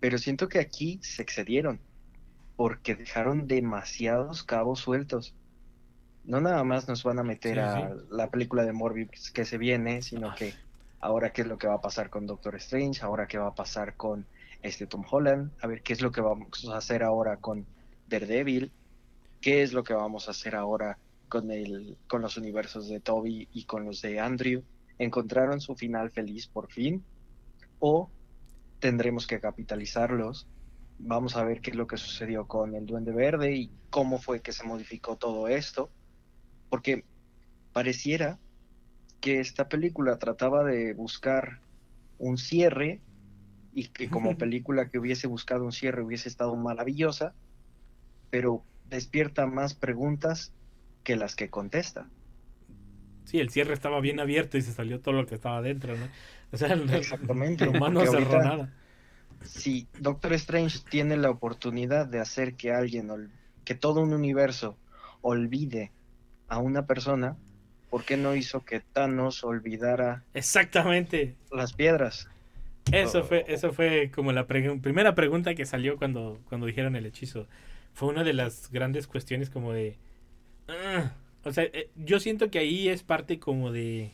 [0.01, 1.81] Pero siento que aquí se excedieron
[2.57, 5.35] porque dejaron demasiados cabos sueltos.
[6.25, 9.59] No nada más nos van a meter Sí, a la película de Morbius que se
[9.59, 10.55] viene, sino que
[11.01, 13.55] ahora qué es lo que va a pasar con Doctor Strange, ahora qué va a
[13.55, 14.27] pasar con
[14.63, 17.67] este Tom Holland, a ver qué es lo que vamos a hacer ahora con
[18.09, 18.73] Daredevil,
[19.41, 23.49] qué es lo que vamos a hacer ahora con el con los universos de Toby
[23.53, 24.63] y con los de Andrew.
[24.99, 27.05] ¿Encontraron su final feliz por fin?
[27.79, 28.11] ¿O
[28.79, 30.47] tendremos que capitalizarlos?
[30.99, 34.41] Vamos a ver qué es lo que sucedió con el Duende Verde y cómo fue
[34.41, 35.91] que se modificó todo esto.
[36.71, 37.05] Porque
[37.73, 38.39] pareciera
[39.21, 41.61] que esta película trataba de buscar
[42.19, 43.01] un cierre
[43.75, 47.35] y que como película que hubiese buscado un cierre hubiese estado maravillosa,
[48.31, 50.53] pero despierta más preguntas
[51.05, 52.09] que las que contesta.
[53.25, 56.09] Sí, el cierre estaba bien abierto y se salió todo lo que estaba adentro, ¿no?
[56.53, 57.65] O sea, el Exactamente.
[57.67, 58.73] Román no porque cerró ahorita, nada.
[59.43, 63.31] Si Doctor Strange tiene la oportunidad de hacer que alguien,
[63.65, 64.77] que todo un universo
[65.23, 65.93] olvide
[66.49, 67.37] a una persona,
[67.91, 71.35] ¿por qué no hizo que Thanos olvidara Exactamente.
[71.51, 72.29] las piedras?
[72.93, 77.49] Eso fue, eso fue como la primera pregunta que salió cuando, cuando dijeron el hechizo.
[77.93, 79.97] Fue una de las grandes cuestiones como de...
[80.69, 81.13] "Ah".
[81.45, 84.13] O sea, eh, yo siento que ahí es parte como de...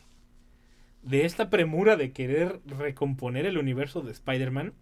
[1.03, 4.73] De esta premura de querer recomponer el universo de Spider-Man.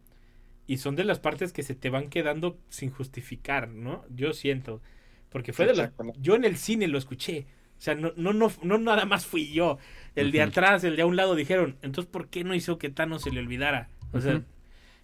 [0.68, 4.06] Y son de las partes que se te van quedando sin justificar, ¿no?
[4.10, 4.82] Yo siento.
[5.30, 5.72] Porque fue de.
[5.72, 6.20] Exactamente.
[6.22, 7.48] Yo en el cine lo escuché.
[7.78, 9.78] O sea, no, no, no, no nada más fui yo.
[10.16, 12.90] El de atrás, el de a un lado dijeron, entonces ¿por qué no hizo que
[12.92, 13.90] Thanos se le olvidara?
[14.12, 14.44] O sea,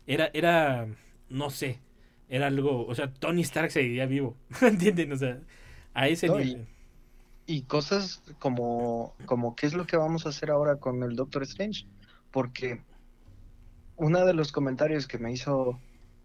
[0.07, 0.87] era, era,
[1.29, 1.79] no sé,
[2.29, 5.11] era algo, o sea, Tony Stark seguiría vivo, ¿entienden?
[5.11, 5.39] O sea,
[5.93, 6.67] a ese No, y- nivel.
[7.47, 11.43] Y cosas como, como qué es lo que vamos a hacer ahora con el Doctor
[11.43, 11.87] Strange.
[12.29, 12.81] Porque
[13.95, 15.79] uno de los comentarios que me hizo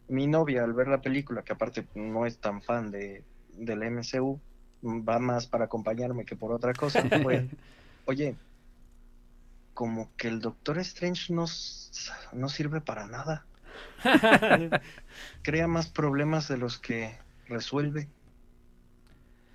[0.08, 4.38] mi novia al ver la película, que aparte no es tan fan de, del MCU,
[4.84, 7.48] va más para acompañarme que por otra cosa, fue,
[8.04, 8.36] oye,
[9.74, 11.46] como que el Doctor Strange no,
[12.32, 13.46] no sirve para nada.
[15.42, 17.16] Crea más problemas de los que
[17.46, 18.08] resuelve.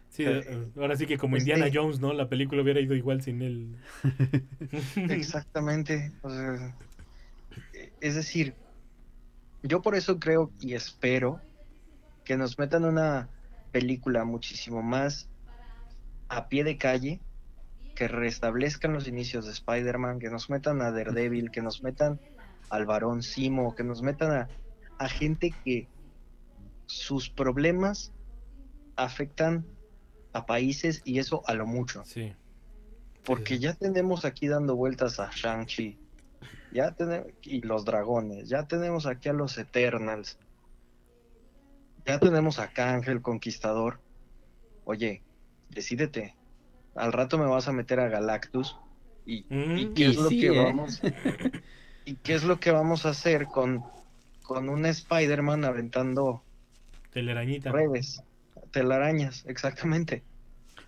[0.09, 2.13] Sí, eh, ahora sí que como Este- Indiana Jones, ¿no?
[2.13, 3.75] La película hubiera ido igual sin él.
[4.95, 6.11] Exactamente.
[6.21, 6.75] o sea,
[8.01, 8.55] es decir,
[9.63, 11.39] yo por eso creo y espero
[12.23, 13.29] que nos metan una
[13.71, 15.29] película muchísimo más
[16.29, 17.19] a pie de calle,
[17.95, 22.19] que restablezcan los inicios de Spider-Man, que nos metan a Daredevil, que nos metan
[22.69, 24.49] al varón Simo, que nos metan a,
[24.99, 25.87] a gente que
[26.85, 28.11] sus problemas
[28.95, 29.65] afectan
[30.38, 32.03] a países y eso a lo mucho.
[32.05, 32.33] Sí.
[33.23, 35.97] Porque ya tenemos aquí dando vueltas a Shang-Chi.
[36.71, 37.27] Ya tenemos.
[37.41, 38.47] Y los dragones.
[38.49, 40.38] Ya tenemos aquí a los Eternals.
[42.05, 43.99] Ya tenemos a Kang, el Conquistador.
[44.85, 45.21] Oye,
[45.69, 46.35] decídete.
[46.95, 48.77] Al rato me vas a meter a Galactus.
[49.25, 50.63] ¿Y, Mm, y qué y es lo sí, que ¿eh?
[50.63, 51.01] vamos?
[52.05, 53.83] ¿Y qué es lo que vamos a hacer con,
[54.43, 56.41] con un Spider-Man aventando
[57.11, 57.71] Telarañita.
[57.73, 58.23] redes?
[58.82, 60.23] Telarañas, exactamente.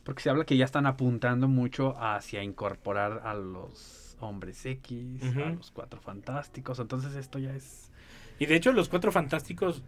[0.04, 5.50] Porque se habla que ya están apuntando mucho hacia incorporar a los hombres X, a
[5.52, 6.80] los cuatro fantásticos.
[6.80, 7.92] Entonces esto ya es.
[8.40, 9.82] Y de hecho, los cuatro fantásticos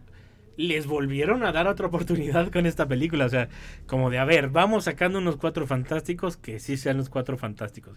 [0.56, 3.24] les volvieron a dar otra oportunidad con esta película.
[3.24, 3.48] O sea,
[3.86, 7.96] como de, a ver, vamos sacando unos cuatro fantásticos que sí sean los cuatro fantásticos.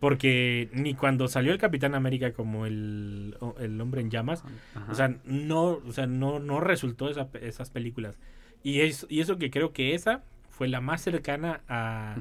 [0.00, 4.44] Porque ni cuando salió el Capitán América como el, el hombre en llamas,
[4.76, 4.92] Ajá.
[4.92, 8.16] o sea, no, o sea, no, no resultó esa- esas películas.
[8.62, 12.16] Y, es, y eso que creo que esa fue la más cercana a,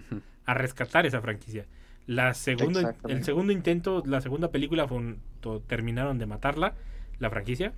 [0.46, 1.66] a rescatar esa franquicia.
[2.06, 6.74] La segundo, el segundo intento, la segunda película fue un- to- terminaron de matarla,
[7.20, 7.74] la franquicia.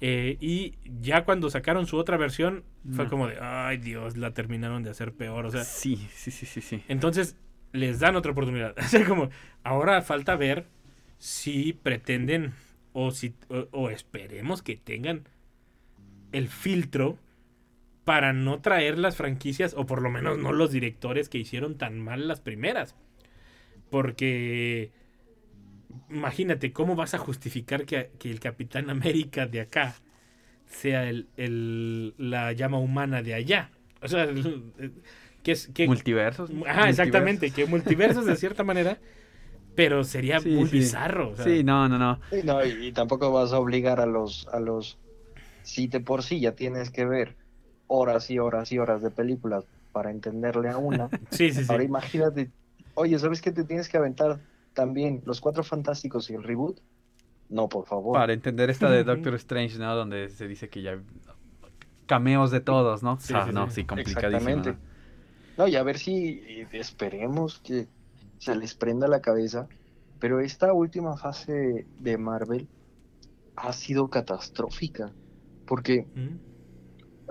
[0.00, 2.64] Eh, y ya cuando sacaron su otra versión,
[2.94, 3.10] fue No.
[3.10, 5.44] como de, ay Dios, la terminaron de hacer peor.
[5.44, 6.82] O sea, sí, sí, sí, sí, sí.
[6.88, 7.36] entonces
[7.72, 8.74] les dan otra oportunidad.
[8.78, 9.28] O sea, como,
[9.62, 10.64] ahora falta ver
[11.18, 12.54] si pretenden
[12.94, 15.24] o si o, o esperemos que tengan
[16.32, 17.18] el filtro
[18.10, 22.00] para no traer las franquicias o por lo menos no los directores que hicieron tan
[22.00, 22.96] mal las primeras.
[23.90, 24.92] Porque
[26.08, 29.94] imagínate cómo vas a justificar que, que el Capitán América de acá
[30.66, 33.72] sea el, el- la llama humana de allá.
[34.02, 34.28] O sea,
[35.42, 36.50] que es que Multiversos.
[36.66, 39.00] Ajá, exactamente, que multiversos de cierta manera,
[39.74, 40.70] pero sería Sí, muy sí.
[40.70, 41.30] bizarro.
[41.32, 42.20] o sea, Sí, no, no, no.
[42.30, 45.00] Sí, no, y, y tampoco vas a obligar a los, a los,
[45.62, 47.36] si de por sí ya tienes que ver
[47.90, 51.74] horas y horas y horas de películas para entenderle a una, sí, sí, sí.
[51.74, 52.52] ahora imagínate,
[52.94, 54.40] oye, ¿sabes qué te tienes que aventar
[54.74, 56.80] también los Cuatro Fantásticos y el reboot?
[57.48, 58.20] No, por favor.
[58.20, 59.94] Para entender esta de Doctor Strange, ¿no?
[59.94, 60.98] Donde se dice que ya.
[62.06, 63.18] Cameos de todos, ¿no?
[63.20, 63.74] Sí, Ah, sí, no, sí.
[63.74, 64.56] sí, complicadísimo.
[64.56, 64.76] Exactamente.
[65.56, 67.88] No, y a ver si eh, esperemos que
[68.38, 69.68] se les prenda la cabeza,
[70.18, 72.70] pero esta última fase de Marvel
[73.56, 75.16] ha sido catastrófica,
[75.66, 76.38] porque ¿Mm?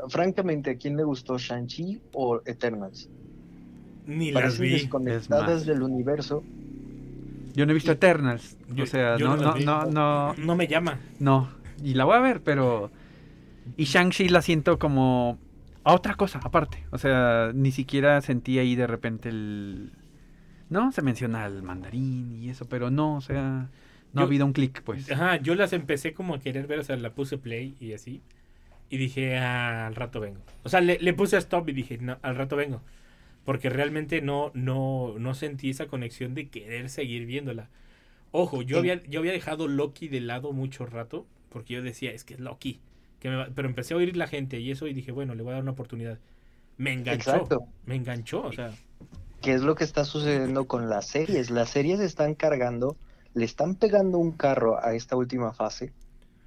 [0.08, 3.10] Francamente, ¿a quién le gustó Shang-Chi o Eternals?
[4.06, 4.70] Ni las Parecen vi.
[4.72, 6.44] desconectadas del universo.
[7.56, 8.58] Yo no he visto Eternals.
[8.74, 11.00] Yo- o sea, yo no, no no, no, No me llama.
[11.20, 11.50] no.
[11.84, 12.92] Y la voy a ver, pero.
[13.78, 15.38] Y Shang-Chi la siento como.
[15.84, 16.84] A otra cosa, aparte.
[16.92, 19.92] O sea, ni siquiera sentí ahí de repente el.
[20.70, 23.70] No, se menciona el mandarín y eso, pero no, o sea.
[24.12, 25.10] No Yo- ha habido un clic, pues.
[25.12, 28.22] Ajá, yo las empecé como a querer ver, o sea, la puse play y así.
[28.90, 30.42] Y dije, ah, al rato vengo.
[30.64, 32.82] O sea, le, le puse stop y dije, no, al rato vengo.
[33.46, 37.70] Porque realmente no, no, no sentí esa conexión de querer seguir viéndola.
[38.32, 41.26] Ojo, yo, había, yo había dejado Loki de lado mucho rato.
[41.50, 42.80] Porque yo decía, es que es Loki.
[43.20, 45.44] Que me va- Pero empecé a oír la gente y eso y dije, bueno, le
[45.44, 46.20] voy a dar una oportunidad.
[46.78, 47.32] Me enganchó.
[47.32, 47.64] Exacto.
[47.86, 48.72] Me enganchó, o sea.
[49.42, 51.50] ¿Qué es lo que está sucediendo con las series?
[51.50, 52.98] Las series están cargando
[53.36, 55.94] le están pegando un carro a esta última fase.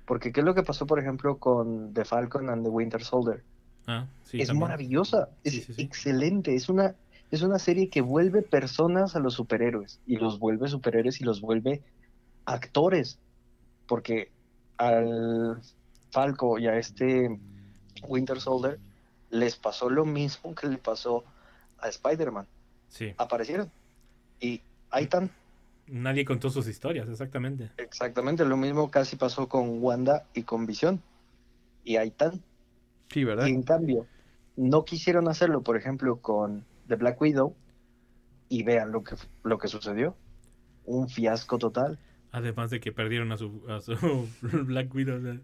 [0.05, 3.43] Porque qué es lo que pasó, por ejemplo, con The Falcon and the Winter Soldier.
[3.87, 4.69] Ah, sí, es también.
[4.69, 5.83] maravillosa, es Sí, sí, sí.
[5.83, 6.95] excelente, es una,
[7.31, 11.41] es una serie que vuelve personas a los superhéroes y los vuelve superhéroes y los
[11.41, 11.83] vuelve
[12.45, 13.19] actores.
[13.87, 14.31] Porque
[14.77, 15.61] al
[16.11, 17.39] Falco y a este
[18.07, 18.79] Winter Soldier
[19.31, 21.25] les pasó lo mismo que le pasó
[21.79, 22.47] a Spider-Man.
[22.89, 23.15] Sí.
[23.17, 23.71] Aparecieron.
[24.41, 25.31] Y ahí están.
[25.93, 27.71] Nadie contó sus historias, exactamente.
[27.77, 31.03] Exactamente lo mismo casi pasó con Wanda y con Visión.
[31.85, 32.43] Y ahí están.
[33.11, 33.47] Sí, ¿verdad?
[33.47, 34.07] Y en cambio,
[34.57, 37.55] no quisieron hacerlo, por ejemplo, con The Black Widow.
[38.49, 40.17] Y vean lo que, lo que sucedió.
[40.87, 41.99] Un fiasco total.
[42.31, 43.95] Además de que perdieron a su, a su
[44.65, 45.41] Black Widow.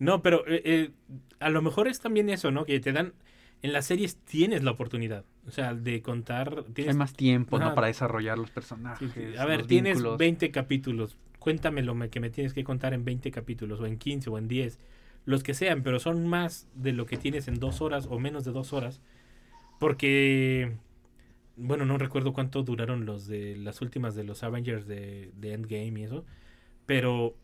[0.00, 0.90] No, pero eh, eh,
[1.38, 2.64] a lo mejor es también eso, ¿no?
[2.64, 3.12] Que te dan.
[3.64, 5.24] En las series tienes la oportunidad.
[5.46, 6.64] O sea, de contar.
[6.74, 7.74] Tienes, Hay más tiempo, ¿no?
[7.74, 9.10] Para desarrollar los personajes.
[9.14, 9.38] Sí, sí.
[9.38, 10.18] A ver, los tienes vínculos.
[10.18, 11.16] 20 capítulos.
[11.38, 14.48] Cuéntame lo que me tienes que contar en 20 capítulos, o en 15, o en
[14.48, 14.78] 10.
[15.24, 18.44] Los que sean, pero son más de lo que tienes en dos horas o menos
[18.44, 19.00] de dos horas.
[19.80, 20.76] Porque.
[21.56, 26.00] Bueno, no recuerdo cuánto duraron los de las últimas de los Avengers de, de Endgame
[26.00, 26.26] y eso.
[26.84, 27.34] Pero.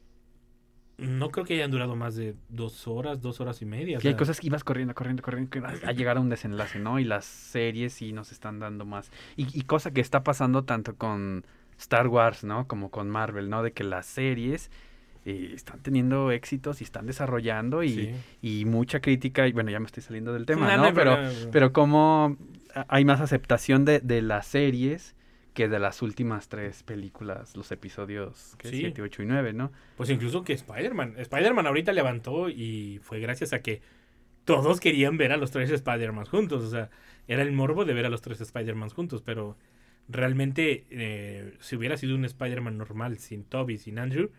[1.00, 4.00] No creo que hayan durado más de dos horas, dos horas y media.
[4.00, 6.98] Sí, hay cosas que ibas corriendo, corriendo, corriendo, que a, llegar a un desenlace, ¿no?
[6.98, 9.10] Y las series sí nos están dando más.
[9.36, 11.44] Y, y cosa que está pasando tanto con
[11.78, 12.66] Star Wars, ¿no?
[12.66, 13.62] Como con Marvel, ¿no?
[13.62, 14.70] De que las series
[15.24, 18.14] eh, están teniendo éxitos y están desarrollando y, Sí.
[18.42, 19.46] y mucha crítica.
[19.46, 21.18] Y bueno, ya me estoy saliendo del tema, No, no Pero,
[21.52, 22.36] pero como
[22.88, 25.14] hay más aceptación de, de las series
[25.54, 28.78] que de las últimas tres películas, los episodios Sí.
[28.80, 29.72] 7, 8 y 9, ¿no?
[29.96, 31.14] Pues incluso que Spider-Man.
[31.18, 33.82] Spider-Man ahorita levantó y fue gracias a que
[34.44, 36.62] todos querían ver a los tres Spider-Man juntos.
[36.64, 36.90] O sea,
[37.28, 39.56] era el morbo de ver a los tres Spider-Man juntos, pero
[40.08, 44.30] realmente eh, si hubiera sido un Spider-Man normal, sin Toby, sin Andrew.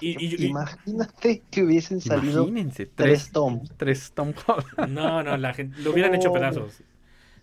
[0.00, 2.94] Y, y- y- Imagínate que hubiesen salido Imagínense, tres
[3.24, 3.62] tres, Tom.
[3.76, 4.92] tres Tom Holland.
[4.94, 6.34] no, no, la gente lo hubieran hecho No.
[6.34, 6.82] pedazos.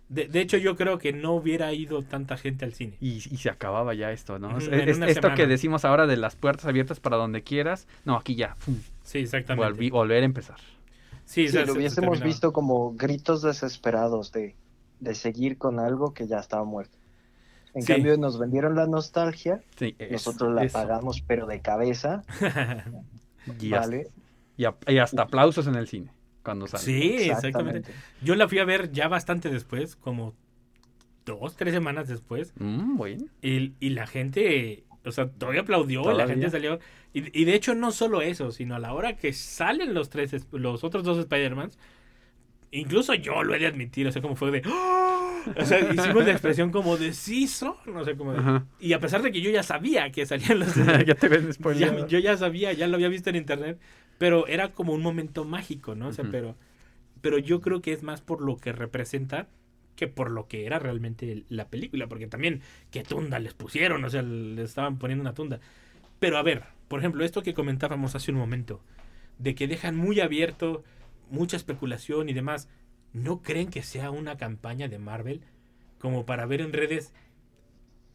[0.08, 2.96] De, de hecho, yo creo que no hubiera ido tanta gente al cine.
[3.00, 4.48] Y, y se acababa ya esto, ¿no?
[4.48, 7.42] Ujú, Es- en es- una esto que decimos ahora de las puertas abiertas para donde
[7.42, 7.88] quieras.
[8.04, 8.54] No, aquí ya.
[8.56, 8.76] ¡fum!
[9.02, 9.68] Sí, exactamente.
[9.80, 10.58] volví- volver a empezar.
[11.24, 14.54] Sí, lo se- se hubiésemos visto como gritos desesperados de,
[15.00, 16.96] de seguir con algo que ya estaba muerto.
[17.74, 17.92] En Sí.
[17.92, 20.78] cambio, nos vendieron la nostalgia, Sí, es- nosotros la eso.
[20.78, 22.22] pagamos, pero de cabeza,
[23.60, 24.08] Y, hasta, ¿vale?
[24.56, 26.10] y a- y hasta aplausos en el cine
[26.46, 26.82] cuando sale.
[26.82, 27.78] Sí, exactamente.
[27.90, 27.92] Exactamente.
[28.22, 30.32] Yo la fui a ver ya bastante después, como
[31.26, 32.54] dos, tres semanas después.
[32.58, 33.26] Mm, bueno.
[33.42, 36.34] Y, y la gente, o sea, todavía aplaudió, y la Todavía.
[36.34, 36.78] gente salió.
[37.12, 40.32] Y, y de hecho, no solo eso, sino a la hora que salen los tres,
[40.32, 41.78] es- los otros dos Spider-Mans,
[42.70, 44.62] incluso yo lo he de admitir, o sea, como fue de.
[44.66, 45.05] ¡Oh!
[45.56, 48.32] O sea, hicimos la expresión como de sí son, no sé cómo.
[48.32, 48.62] de-.
[48.80, 50.74] Y a pesar de que yo ya sabía que salían los.
[51.06, 53.78] ya te ven ya- yo ya sabía, ya lo había visto en internet,
[54.18, 56.08] pero era como un momento mágico, ¿no?
[56.08, 56.56] O sea, pero,
[57.20, 59.48] pero yo creo que es más por lo que representa
[59.94, 64.10] que por lo que era realmente la película, porque también qué tunda les pusieron, o
[64.10, 65.58] sea, le estaban poniendo una tunda.
[66.18, 68.82] Pero a ver, por ejemplo, esto que comentábamos hace un momento,
[69.38, 70.84] de que dejan muy abierto
[71.30, 72.68] mucha especulación y demás,
[73.12, 75.40] ¿no creen que sea una campaña de Marvel
[76.00, 77.12] como para ver en redes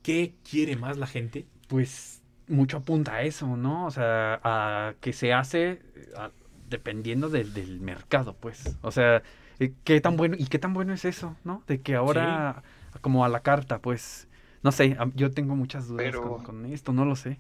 [0.04, 1.46] qué quiere más la gente?
[1.68, 3.86] Pues mucho apunta a eso, ¿no?
[3.86, 5.82] O sea, a que se hace
[6.18, 6.32] a-
[6.70, 8.78] dependiendo del, del mercado, pues.
[8.82, 9.24] O sea,
[9.60, 11.64] eh, qué tan bueno y qué tan bueno es eso, ¿no?
[11.68, 12.64] De que ahora
[13.02, 14.28] como a la carta, pues
[14.64, 17.38] no sé, yo tengo muchas dudas Pero- con, con esto, no lo sé.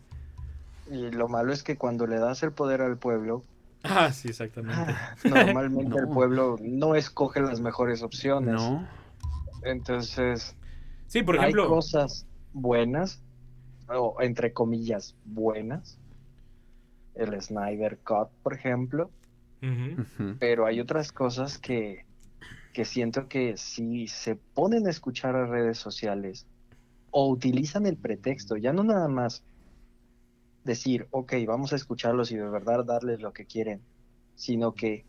[0.89, 3.43] Y lo malo es que cuando le das el poder al pueblo,
[3.83, 4.93] Ah, sí, exactamente.
[5.23, 8.55] normalmente el pueblo no escoge las mejores opciones.
[8.55, 8.87] No.
[9.63, 10.55] Entonces,
[11.07, 13.21] Sí, por hay ejemplo, cosas buenas,
[13.89, 15.99] o entre comillas, buenas.
[17.15, 19.11] El Snyder Cut, por ejemplo.
[20.39, 22.05] Pero hay otras cosas que,
[22.73, 26.47] que siento que si se ponen a escuchar a redes sociales
[27.11, 29.43] o utilizan el pretexto, ya no nada más
[30.63, 33.81] decir, ok, vamos a escucharlos y de verdad darles lo que quieren,
[34.35, 35.05] sino que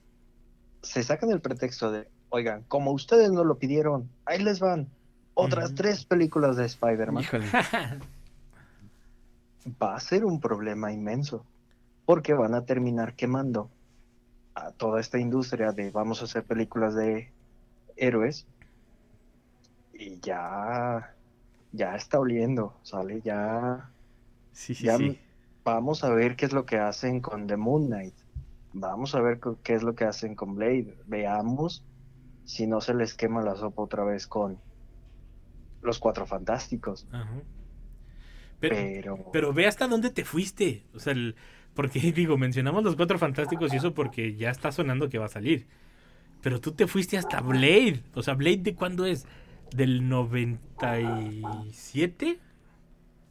[0.82, 4.88] se sacan el pretexto de, oigan, como ustedes no lo pidieron, ahí les van
[5.34, 7.24] otras tres películas de Spider-Man,
[9.82, 11.44] va a ser un problema inmenso,
[12.04, 13.70] porque van a terminar quemando
[14.54, 17.30] a toda esta industria de vamos a hacer películas de
[17.96, 18.46] héroes
[19.94, 21.14] y ya
[21.74, 23.22] ya está oliendo, ¿sale?
[23.22, 23.88] Ya
[24.52, 25.18] Sí, sí, ya sí.
[25.64, 28.14] Vamos a ver qué es lo que hacen con The Moon Knight.
[28.72, 30.96] Vamos a ver qué es lo que hacen con Blade.
[31.06, 31.84] Veamos
[32.44, 34.58] si no se les quema la sopa otra vez con
[35.82, 37.06] los Cuatro Fantásticos.
[37.12, 37.40] Ajá.
[38.60, 40.84] Pero, pero, pero ve hasta dónde te fuiste.
[40.94, 41.34] O sea, el-
[41.74, 45.30] porque digo, mencionamos los cuatro fantásticos y eso porque ya está sonando que va a
[45.30, 45.66] salir.
[46.42, 48.02] Pero tú te fuiste hasta Blade.
[48.14, 49.26] O sea, ¿Blade de cuándo es?
[49.74, 52.38] ¿Del 97?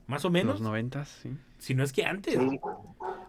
[0.07, 0.55] Más o menos.
[0.55, 1.32] Los noventas, sí.
[1.62, 2.34] Si no es que antes.
[2.34, 2.59] sí,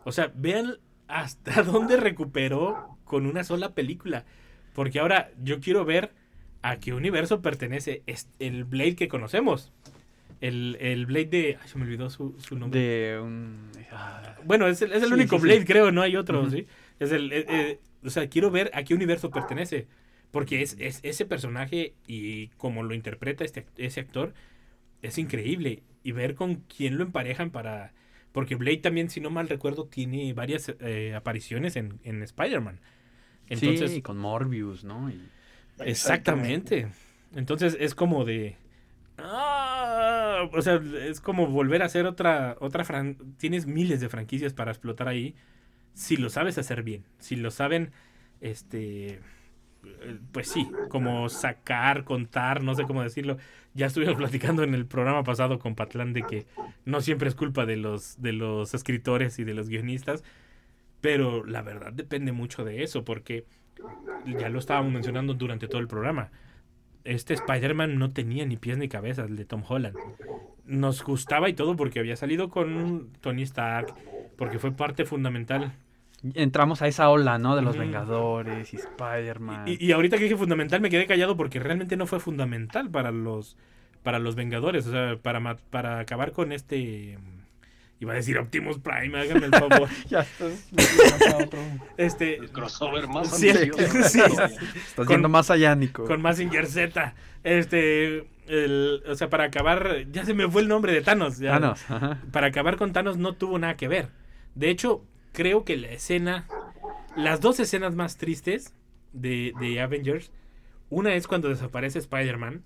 [0.04, 4.24] O sea, vean hasta dónde recuperó con una sola película.
[4.74, 6.12] Porque ahora yo quiero ver
[6.62, 9.70] a qué universo pertenece es- el Blade que conocemos.
[10.40, 11.58] El, el Blade de...
[11.60, 12.80] Ay, se me olvidó su, su nombre.
[12.80, 13.70] De un...
[13.92, 15.46] ah, Bueno, es el, es el Sí, único sí, sí.
[15.48, 16.48] Blade, creo, no hay otro.
[16.50, 16.66] ¿sí?
[16.98, 17.30] Es el...
[17.32, 19.86] eh, eh, o sea, quiero ver a qué universo pertenece.
[20.30, 24.32] Porque es, es ese personaje y como lo interpreta este, ese actor
[25.02, 25.82] es increíble.
[26.02, 27.92] Y ver con quién lo emparejan para...
[28.32, 32.80] Porque Blade también, si no mal recuerdo, tiene varias eh, apariciones en, en Spider-Man.
[33.48, 35.10] Entonces, sí, con Morbius, ¿no?
[35.10, 35.20] Y-
[35.80, 36.88] Exactamente.
[37.34, 38.56] Entonces es como de.
[39.18, 42.56] Ah, o sea, es como volver a hacer otra.
[42.60, 45.34] otra fran- Tienes miles de franquicias para explotar ahí.
[45.94, 47.04] Si lo sabes hacer bien.
[47.18, 47.90] Si lo saben.
[48.40, 49.20] Este.
[50.32, 53.36] Pues sí, como sacar, contar, no sé cómo decirlo.
[53.74, 56.46] Ya estuvimos platicando en el programa pasado con Patlán de que
[56.84, 60.22] no siempre es culpa de los, de los escritores y de los guionistas.
[61.00, 63.44] Pero la verdad depende mucho de eso, porque
[64.38, 66.30] ya lo estábamos mencionando durante todo el programa.
[67.04, 69.96] Este Spider-Man no tenía ni pies ni cabeza, el de Tom Holland.
[70.64, 73.92] Nos gustaba y todo porque había salido con Tony Stark,
[74.36, 75.72] porque fue parte fundamental.
[76.34, 77.56] Entramos a esa ola, ¿no?
[77.56, 77.76] De los.
[77.76, 79.66] Vengadores y Spider-Man.
[79.66, 83.10] Y, y ahorita que dije fundamental me quedé callado porque realmente no fue fundamental para
[83.10, 83.56] los
[84.02, 87.18] para los Vengadores, o sea, para para acabar con este
[88.00, 89.88] iba a decir Optimus Prime, háganme el favor.
[90.08, 90.68] ya estás...
[91.96, 94.20] este el crossover más Sí, ambicioso sí.
[94.20, 94.52] Estás
[94.96, 96.04] Con- yendo más allá, Nico.
[96.04, 97.14] con Mazinger Z.
[97.44, 101.38] Este, el, o sea, para acabar, ya se me fue el nombre de Thanos.
[101.38, 101.52] ya.
[101.52, 102.18] Thanos, ajá.
[102.32, 104.08] Para acabar con Thanos no tuvo nada que ver.
[104.54, 106.46] De hecho, creo que la escena,
[107.16, 108.74] las dos escenas más tristes
[109.12, 110.30] de, de Avengers,
[110.90, 112.62] una es cuando desaparece Spider-Man,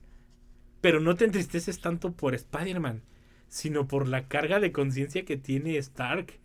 [0.81, 3.03] pero no te entristeces tanto por Spider-Man,
[3.49, 6.39] sino por la carga de conciencia que tiene Stark.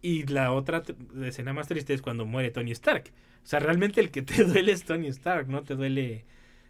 [0.00, 0.82] Y la otra
[1.22, 3.12] escena más triste es cuando muere Tony Stark.
[3.44, 6.24] O sea, realmente el que te duele es Tony Stark, no te duele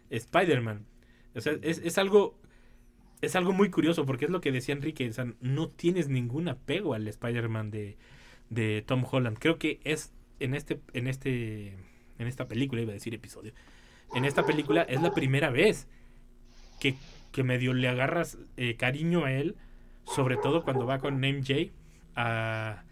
[0.09, 0.85] Spider-Man.
[1.35, 2.37] O sea, es, es algo
[3.23, 5.09] es algo muy curioso porque es lo que decía Enrique,
[5.39, 7.95] no tienes ningún apego al Spider-Man de,
[8.53, 9.37] de Tom Holland.
[9.39, 11.77] Creo que es en este en este
[12.19, 13.53] en esta película iba a decir episodio.
[14.13, 15.87] En esta película es la primera vez
[16.79, 16.95] que,
[17.31, 19.55] que medio le agarras eh, cariño a él,
[20.05, 21.71] sobre todo cuando va con MJ
[22.15, 22.83] a,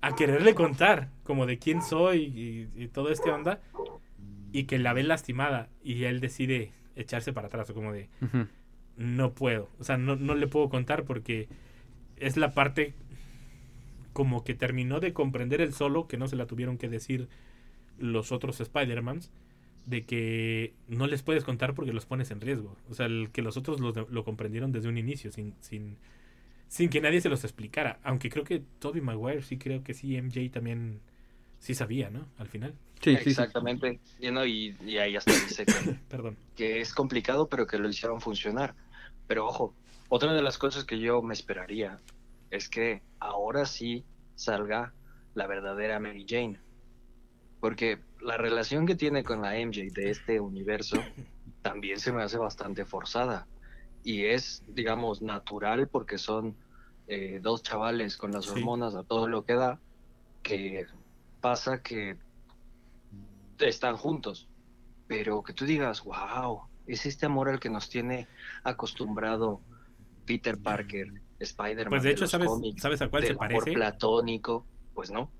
[0.00, 2.22] a quererle contar como de quién soy
[2.74, 3.60] y, y todo este onda
[4.52, 8.08] y que la ve lastimada y él decide echarse para atrás o como de
[8.96, 11.48] no puedo, o sea, no, no le puedo contar porque
[12.16, 12.94] es la parte
[14.20, 17.30] como que terminó de comprender el solo, que no se la tuvieron que decir
[17.98, 19.30] los otros Spider-Mans,
[19.86, 22.76] de que no les puedes contar porque los pones en riesgo.
[22.90, 25.96] O sea, el que los otros lo, lo comprendieron desde un inicio, sin, sin,
[26.68, 27.98] sin que nadie se los explicara.
[28.02, 31.00] Aunque creo que Toby Maguire sí creo que sí, MJ también
[31.58, 32.26] sí sabía, ¿no?
[32.36, 32.74] Al final.
[33.00, 33.30] Sí, sí, sí.
[33.30, 34.00] Exactamente.
[34.18, 35.72] Y, no, y, y ahí hasta dice que,
[36.10, 36.36] Perdón.
[36.54, 38.74] que es complicado, pero que lo hicieron funcionar.
[39.26, 39.72] Pero ojo,
[40.10, 41.98] otra de las cosas que yo me esperaría
[42.50, 44.94] es que ahora sí salga
[45.34, 46.60] la verdadera Mary Jane.
[47.60, 51.04] Porque la relación que tiene con la MJ de este universo
[51.62, 53.48] también se me hace bastante forzada.
[54.02, 56.58] Y es, digamos, natural porque son
[57.06, 58.50] eh, dos chavales con las Sí.
[58.50, 59.82] hormonas a todo lo que da,
[60.42, 60.86] que
[61.40, 62.18] pasa que
[63.58, 64.48] están juntos.
[65.06, 68.28] Pero que tú digas, wow, es este amor al que nos tiene
[68.64, 69.62] acostumbrado
[70.24, 71.08] Peter Parker,
[71.40, 71.88] Spider-Man.
[71.88, 73.72] Pues de hecho, los ¿sabes, cómics, ¿sabes a cuál del se amor parece?
[73.72, 75.32] platónico, pues no.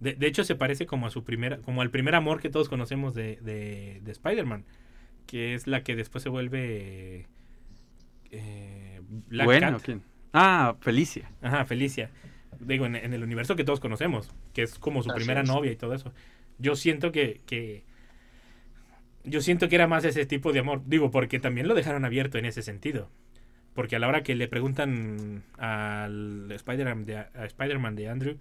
[0.00, 2.68] De, de hecho, se parece como a su primera, como al primer amor que todos
[2.68, 4.64] conocemos de, de, de Spider-Man,
[5.26, 7.28] que es la que después se vuelve
[8.30, 9.82] eh, Black bueno, Cat.
[9.82, 10.02] ¿quién?
[10.32, 11.30] Ah, Felicia.
[11.40, 12.10] Ajá, Felicia.
[12.60, 15.44] Digo, en, en el universo que todos conocemos, que es como su Así primera es.
[15.44, 16.12] novia y todo eso.
[16.58, 17.84] Yo siento que, que
[19.24, 20.82] yo siento que era más ese tipo de amor.
[20.86, 23.10] Digo, porque también lo dejaron abierto en ese sentido.
[23.78, 28.36] Porque a la hora que le preguntan al Spider-Man de, a Spider-Man de Andrew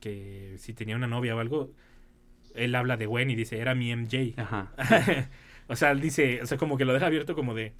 [0.00, 1.70] que si tenía una novia o algo,
[2.54, 4.40] él habla de Gwen y dice, era mi MJ.
[4.40, 4.72] Ajá.
[5.68, 7.74] o sea, él dice, o sea, como que lo deja abierto como de,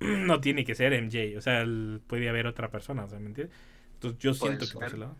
[0.00, 3.26] no tiene que ser MJ, o sea, él- puede haber otra persona, o sea, ¿me
[3.28, 3.56] entiendes?
[3.94, 4.88] Entonces yo siento que por ser.
[4.88, 5.16] ese lado.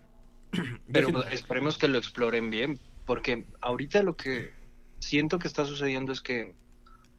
[0.92, 4.50] Pero siento- esperemos que lo exploren bien, porque ahorita lo que
[4.98, 6.56] siento que está sucediendo es que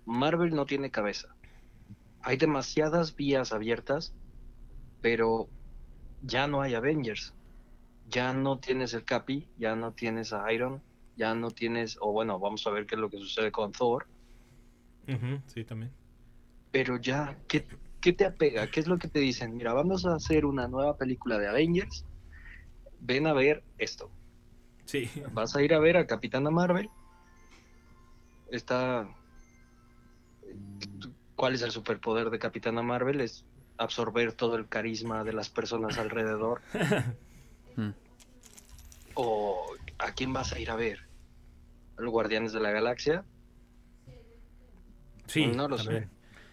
[0.05, 1.33] Marvel no tiene cabeza.
[2.23, 4.13] Hay demasiadas vías abiertas,
[5.01, 5.49] pero
[6.21, 7.33] ya no hay Avengers.
[8.09, 10.81] Ya no tienes el Capi, ya no tienes a Iron,
[11.15, 14.07] ya no tienes, o bueno, vamos a ver qué es lo que sucede con Thor,
[15.47, 15.91] sí, también.
[16.71, 17.65] pero ya, ¿qué,
[18.01, 18.69] ¿qué te apega?
[18.69, 19.55] ¿Qué es lo que te dicen?
[19.55, 22.05] Mira, vamos a hacer una nueva película de Avengers,
[22.99, 24.11] ven a ver esto.
[24.85, 25.09] Sí.
[25.31, 26.89] Vas a ir a ver a Capitana Marvel.
[28.49, 29.07] Está.
[31.41, 33.19] ¿Cuál es el superpoder de Capitana Marvel?
[33.19, 33.43] Es
[33.79, 36.61] absorber todo el carisma de las personas alrededor.
[37.77, 37.91] Mm.
[39.13, 39.65] ¿O
[39.97, 41.07] a quién vas a ir a ver?
[41.97, 43.23] ¿A los Guardianes de la Galaxia?
[45.25, 46.09] Sí, No lo sé.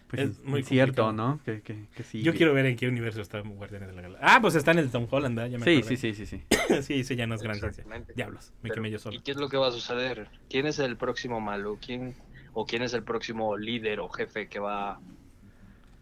[0.07, 1.11] Pues Es muy cierto, complicado.
[1.11, 1.43] ¿no?
[1.43, 2.23] Que, que, que sí.
[2.23, 4.27] Yo quiero ver en qué universo está Guardianes de la Galaxia.
[4.27, 5.51] Ah, pues está en el Tom Holland, ¿verdad?
[5.51, 6.43] Ya me Sí, sí, sí, sí, sí.
[6.83, 7.83] sí, ese ya no es gran ciencia.
[8.15, 9.17] Diablos, me Pero, quemé yo solo.
[9.17, 10.29] ¿Y qué es lo que va a suceder?
[10.49, 11.77] ¿Quién es el próximo malo?
[11.85, 12.15] ¿Quién,
[12.61, 14.99] ¿O quién es el próximo líder o jefe que va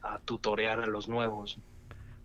[0.01, 1.60] a tutorear a los nuevos?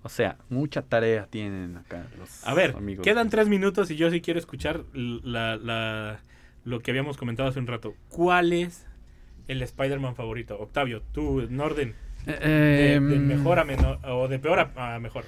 [0.03, 3.05] O sea, mucha tarea tienen acá los A ver, amigos.
[3.05, 6.21] quedan tres minutos y yo sí quiero escuchar la, la-
[6.65, 7.93] lo que habíamos comentado hace un rato.
[8.09, 8.87] ¿Cuál es
[9.49, 10.59] el Spider-Man favorito?
[10.59, 11.95] Octavio, tú, en orden.
[12.27, 15.27] Eh, De, em, de mejor a menor, o de peor a, a mejor.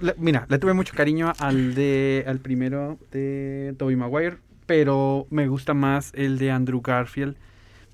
[0.00, 5.46] le- mira, le tuve mucho cariño al de al primero de Tobey Maguire, pero me
[5.46, 7.36] gusta más el de Andrew Garfield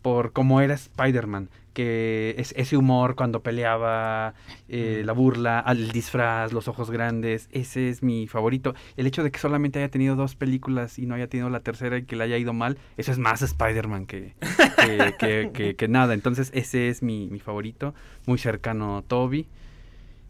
[0.03, 4.34] por cómo era Spider-Man, que es ese humor cuando peleaba,
[4.68, 8.74] eh, la burla, al disfraz, los ojos grandes, ese es mi favorito.
[8.96, 11.96] El hecho de que solamente haya tenido dos películas y no haya tenido la tercera
[11.96, 14.34] y que le haya ido mal, eso es más Spider-Man que,
[14.80, 16.12] que, que- que- que nada.
[16.14, 17.94] Entonces ese es mi, mi favorito,
[18.26, 19.46] muy cercano a Toby.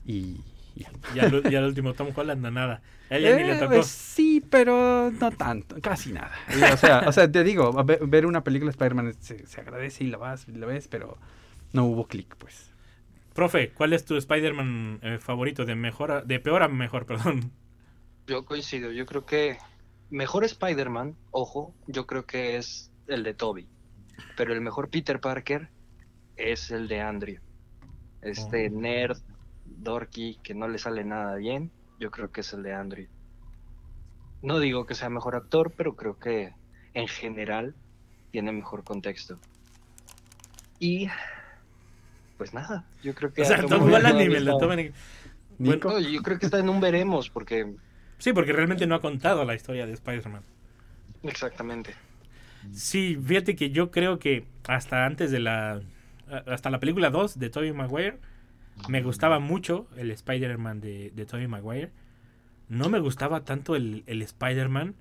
[0.06, 0.36] Y,
[0.74, 2.82] y Y al, y al último Tom Holland, no, nada.
[3.10, 3.72] A él ya ni le eh, tocó.
[3.72, 6.32] pues, sí, pero no tanto, casi nada.
[6.72, 10.08] O sea, o sea te digo, ver una película de Spider-Man se, se agradece y
[10.08, 11.18] la vas, y la ves, pero
[11.72, 12.72] no hubo clic, pues.
[13.34, 15.64] Profe, ¿cuál es tu Spider-Man eh, favorito?
[15.66, 17.52] De mejor a- de peor a mejor, perdón.
[18.26, 19.58] Yo coincido, yo creo que
[20.10, 23.68] mejor Spider-Man, ojo, yo creo que es el de Toby,
[24.36, 25.72] pero el mejor Peter Parker
[26.36, 27.42] es el de Andrew.
[28.22, 28.70] Este Oh.
[28.70, 29.18] nerd,
[29.82, 33.06] dorky, que no le sale nada bien, yo creo que es el de Andrew.
[34.42, 36.52] No digo que sea mejor actor, pero creo que
[36.94, 37.74] en general
[38.30, 39.38] tiene mejor contexto.
[40.78, 41.08] Y
[42.38, 44.50] pues nada, yo creo que O sea, a Tom Holland Holland ni todavía me lo
[44.52, 44.92] está- toman en-
[45.58, 45.90] Nico.
[45.90, 47.72] No, yo creo que está en un veremos, porque
[48.18, 50.42] Sí, porque realmente no ha contado la historia de Spider-Man.
[51.22, 51.94] exactamente.
[52.72, 55.80] Sí, fíjate que yo creo que hasta antes de la.
[56.46, 58.18] Hasta la película 2 de Tobey Maguire,
[58.88, 61.90] me gustaba mucho el Spider-Man de, de Tobey Maguire.
[62.68, 64.96] No me gustaba tanto el, el Spider-Man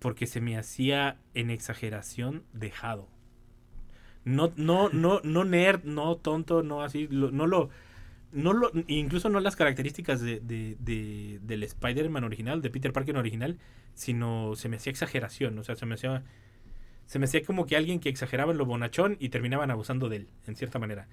[0.00, 3.08] porque se me hacía en exageración dejado.
[4.24, 7.70] No, no, no, no nerd, no tonto, no así, no lo.
[8.32, 13.16] No lo, incluso no las características de, de- de- del Spider-Man original, de Peter Parker
[13.16, 13.58] original,
[13.94, 16.24] sino se me hacía exageración, o sea, se me hacía
[17.06, 20.16] se me hacía como que alguien que exageraba en lo bonachón y terminaban abusando de
[20.18, 21.08] él, en cierta manera.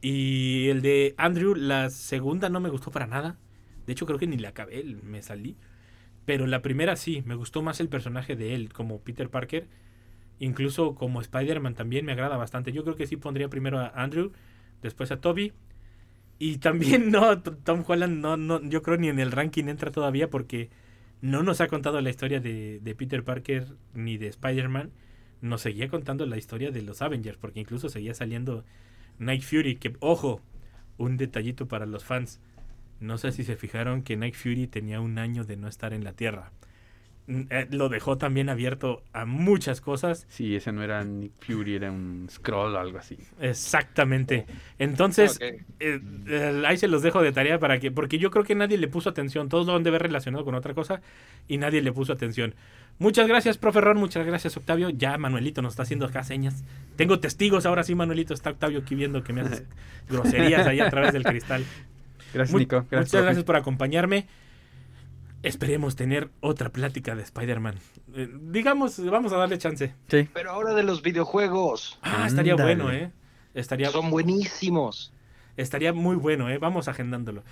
[0.00, 3.38] Y el de Andrew, la segunda no me gustó para nada.
[3.86, 5.56] De hecho, creo que ni la acabé, me salí.
[6.24, 9.68] Pero la primera sí, me gustó más el personaje de él, como Peter Parker.
[10.38, 12.72] Incluso como Spider-Man también me agrada bastante.
[12.72, 14.32] Yo creo que sí pondría primero a Andrew,
[14.82, 15.52] después a Toby.
[16.38, 20.30] Y también no, Tom Holland no, no, yo creo ni en el ranking entra todavía
[20.30, 20.70] porque
[21.20, 24.90] no nos ha contado la historia de, de Peter Parker ni de Spider-Man.
[25.42, 28.64] Nos seguía contando la historia de los Avengers, porque incluso seguía saliendo
[29.20, 30.40] Night Fury, que, ojo,
[30.96, 32.40] un detallito para los fans.
[33.00, 36.04] No sé si se fijaron que Night Fury tenía un año de no estar en
[36.04, 36.52] la Tierra.
[37.50, 40.26] Eh, lo dejó también abierto a muchas cosas.
[40.28, 43.16] Sí, ese no era Nick Fury, era un scroll o algo así.
[43.40, 44.46] Exactamente.
[44.78, 45.42] Entonces, Ok.
[45.42, 48.78] eh, eh, ahí se los dejo de tarea para que, porque yo creo que nadie
[48.78, 49.48] le puso atención.
[49.48, 51.02] Todos lo han de ver relacionado con otra cosa
[51.46, 52.54] y nadie le puso atención.
[52.98, 53.96] Muchas gracias, profe Ron.
[53.98, 54.90] Muchas gracias, Octavio.
[54.90, 56.64] Ya Manuelito nos está haciendo acá señas.
[56.96, 58.34] Tengo testigos ahora sí, Manuelito.
[58.34, 59.62] Está Octavio aquí viendo que me haces
[60.10, 61.64] groserías ahí a través del cristal.
[62.34, 62.76] Gracias, Nico.
[62.90, 63.22] muchas profe.
[63.22, 64.26] gracias por acompañarme.
[65.42, 67.76] Esperemos tener otra plática de Spider-Man.
[68.14, 69.94] Eh, digamos, vamos a darle chance.
[70.08, 70.28] Sí.
[70.32, 71.98] Pero ahora de los videojuegos.
[72.02, 73.12] Ah, estaría bueno, ¿eh?
[73.54, 75.12] Estaría, Son buenísimos.
[75.56, 76.58] estaría muy bueno, ¿eh?
[76.58, 77.42] Vamos agendándolo.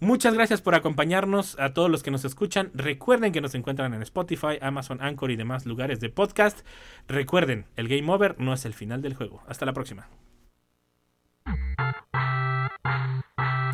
[0.00, 2.70] Muchas gracias por acompañarnos a todos los que nos escuchan.
[2.74, 6.66] Recuerden que nos encuentran en Spotify, Amazon, Anchor y demás lugares de podcast.
[7.08, 9.42] Recuerden, el Game Over no es el final del juego.
[9.46, 10.08] Hasta la próxima.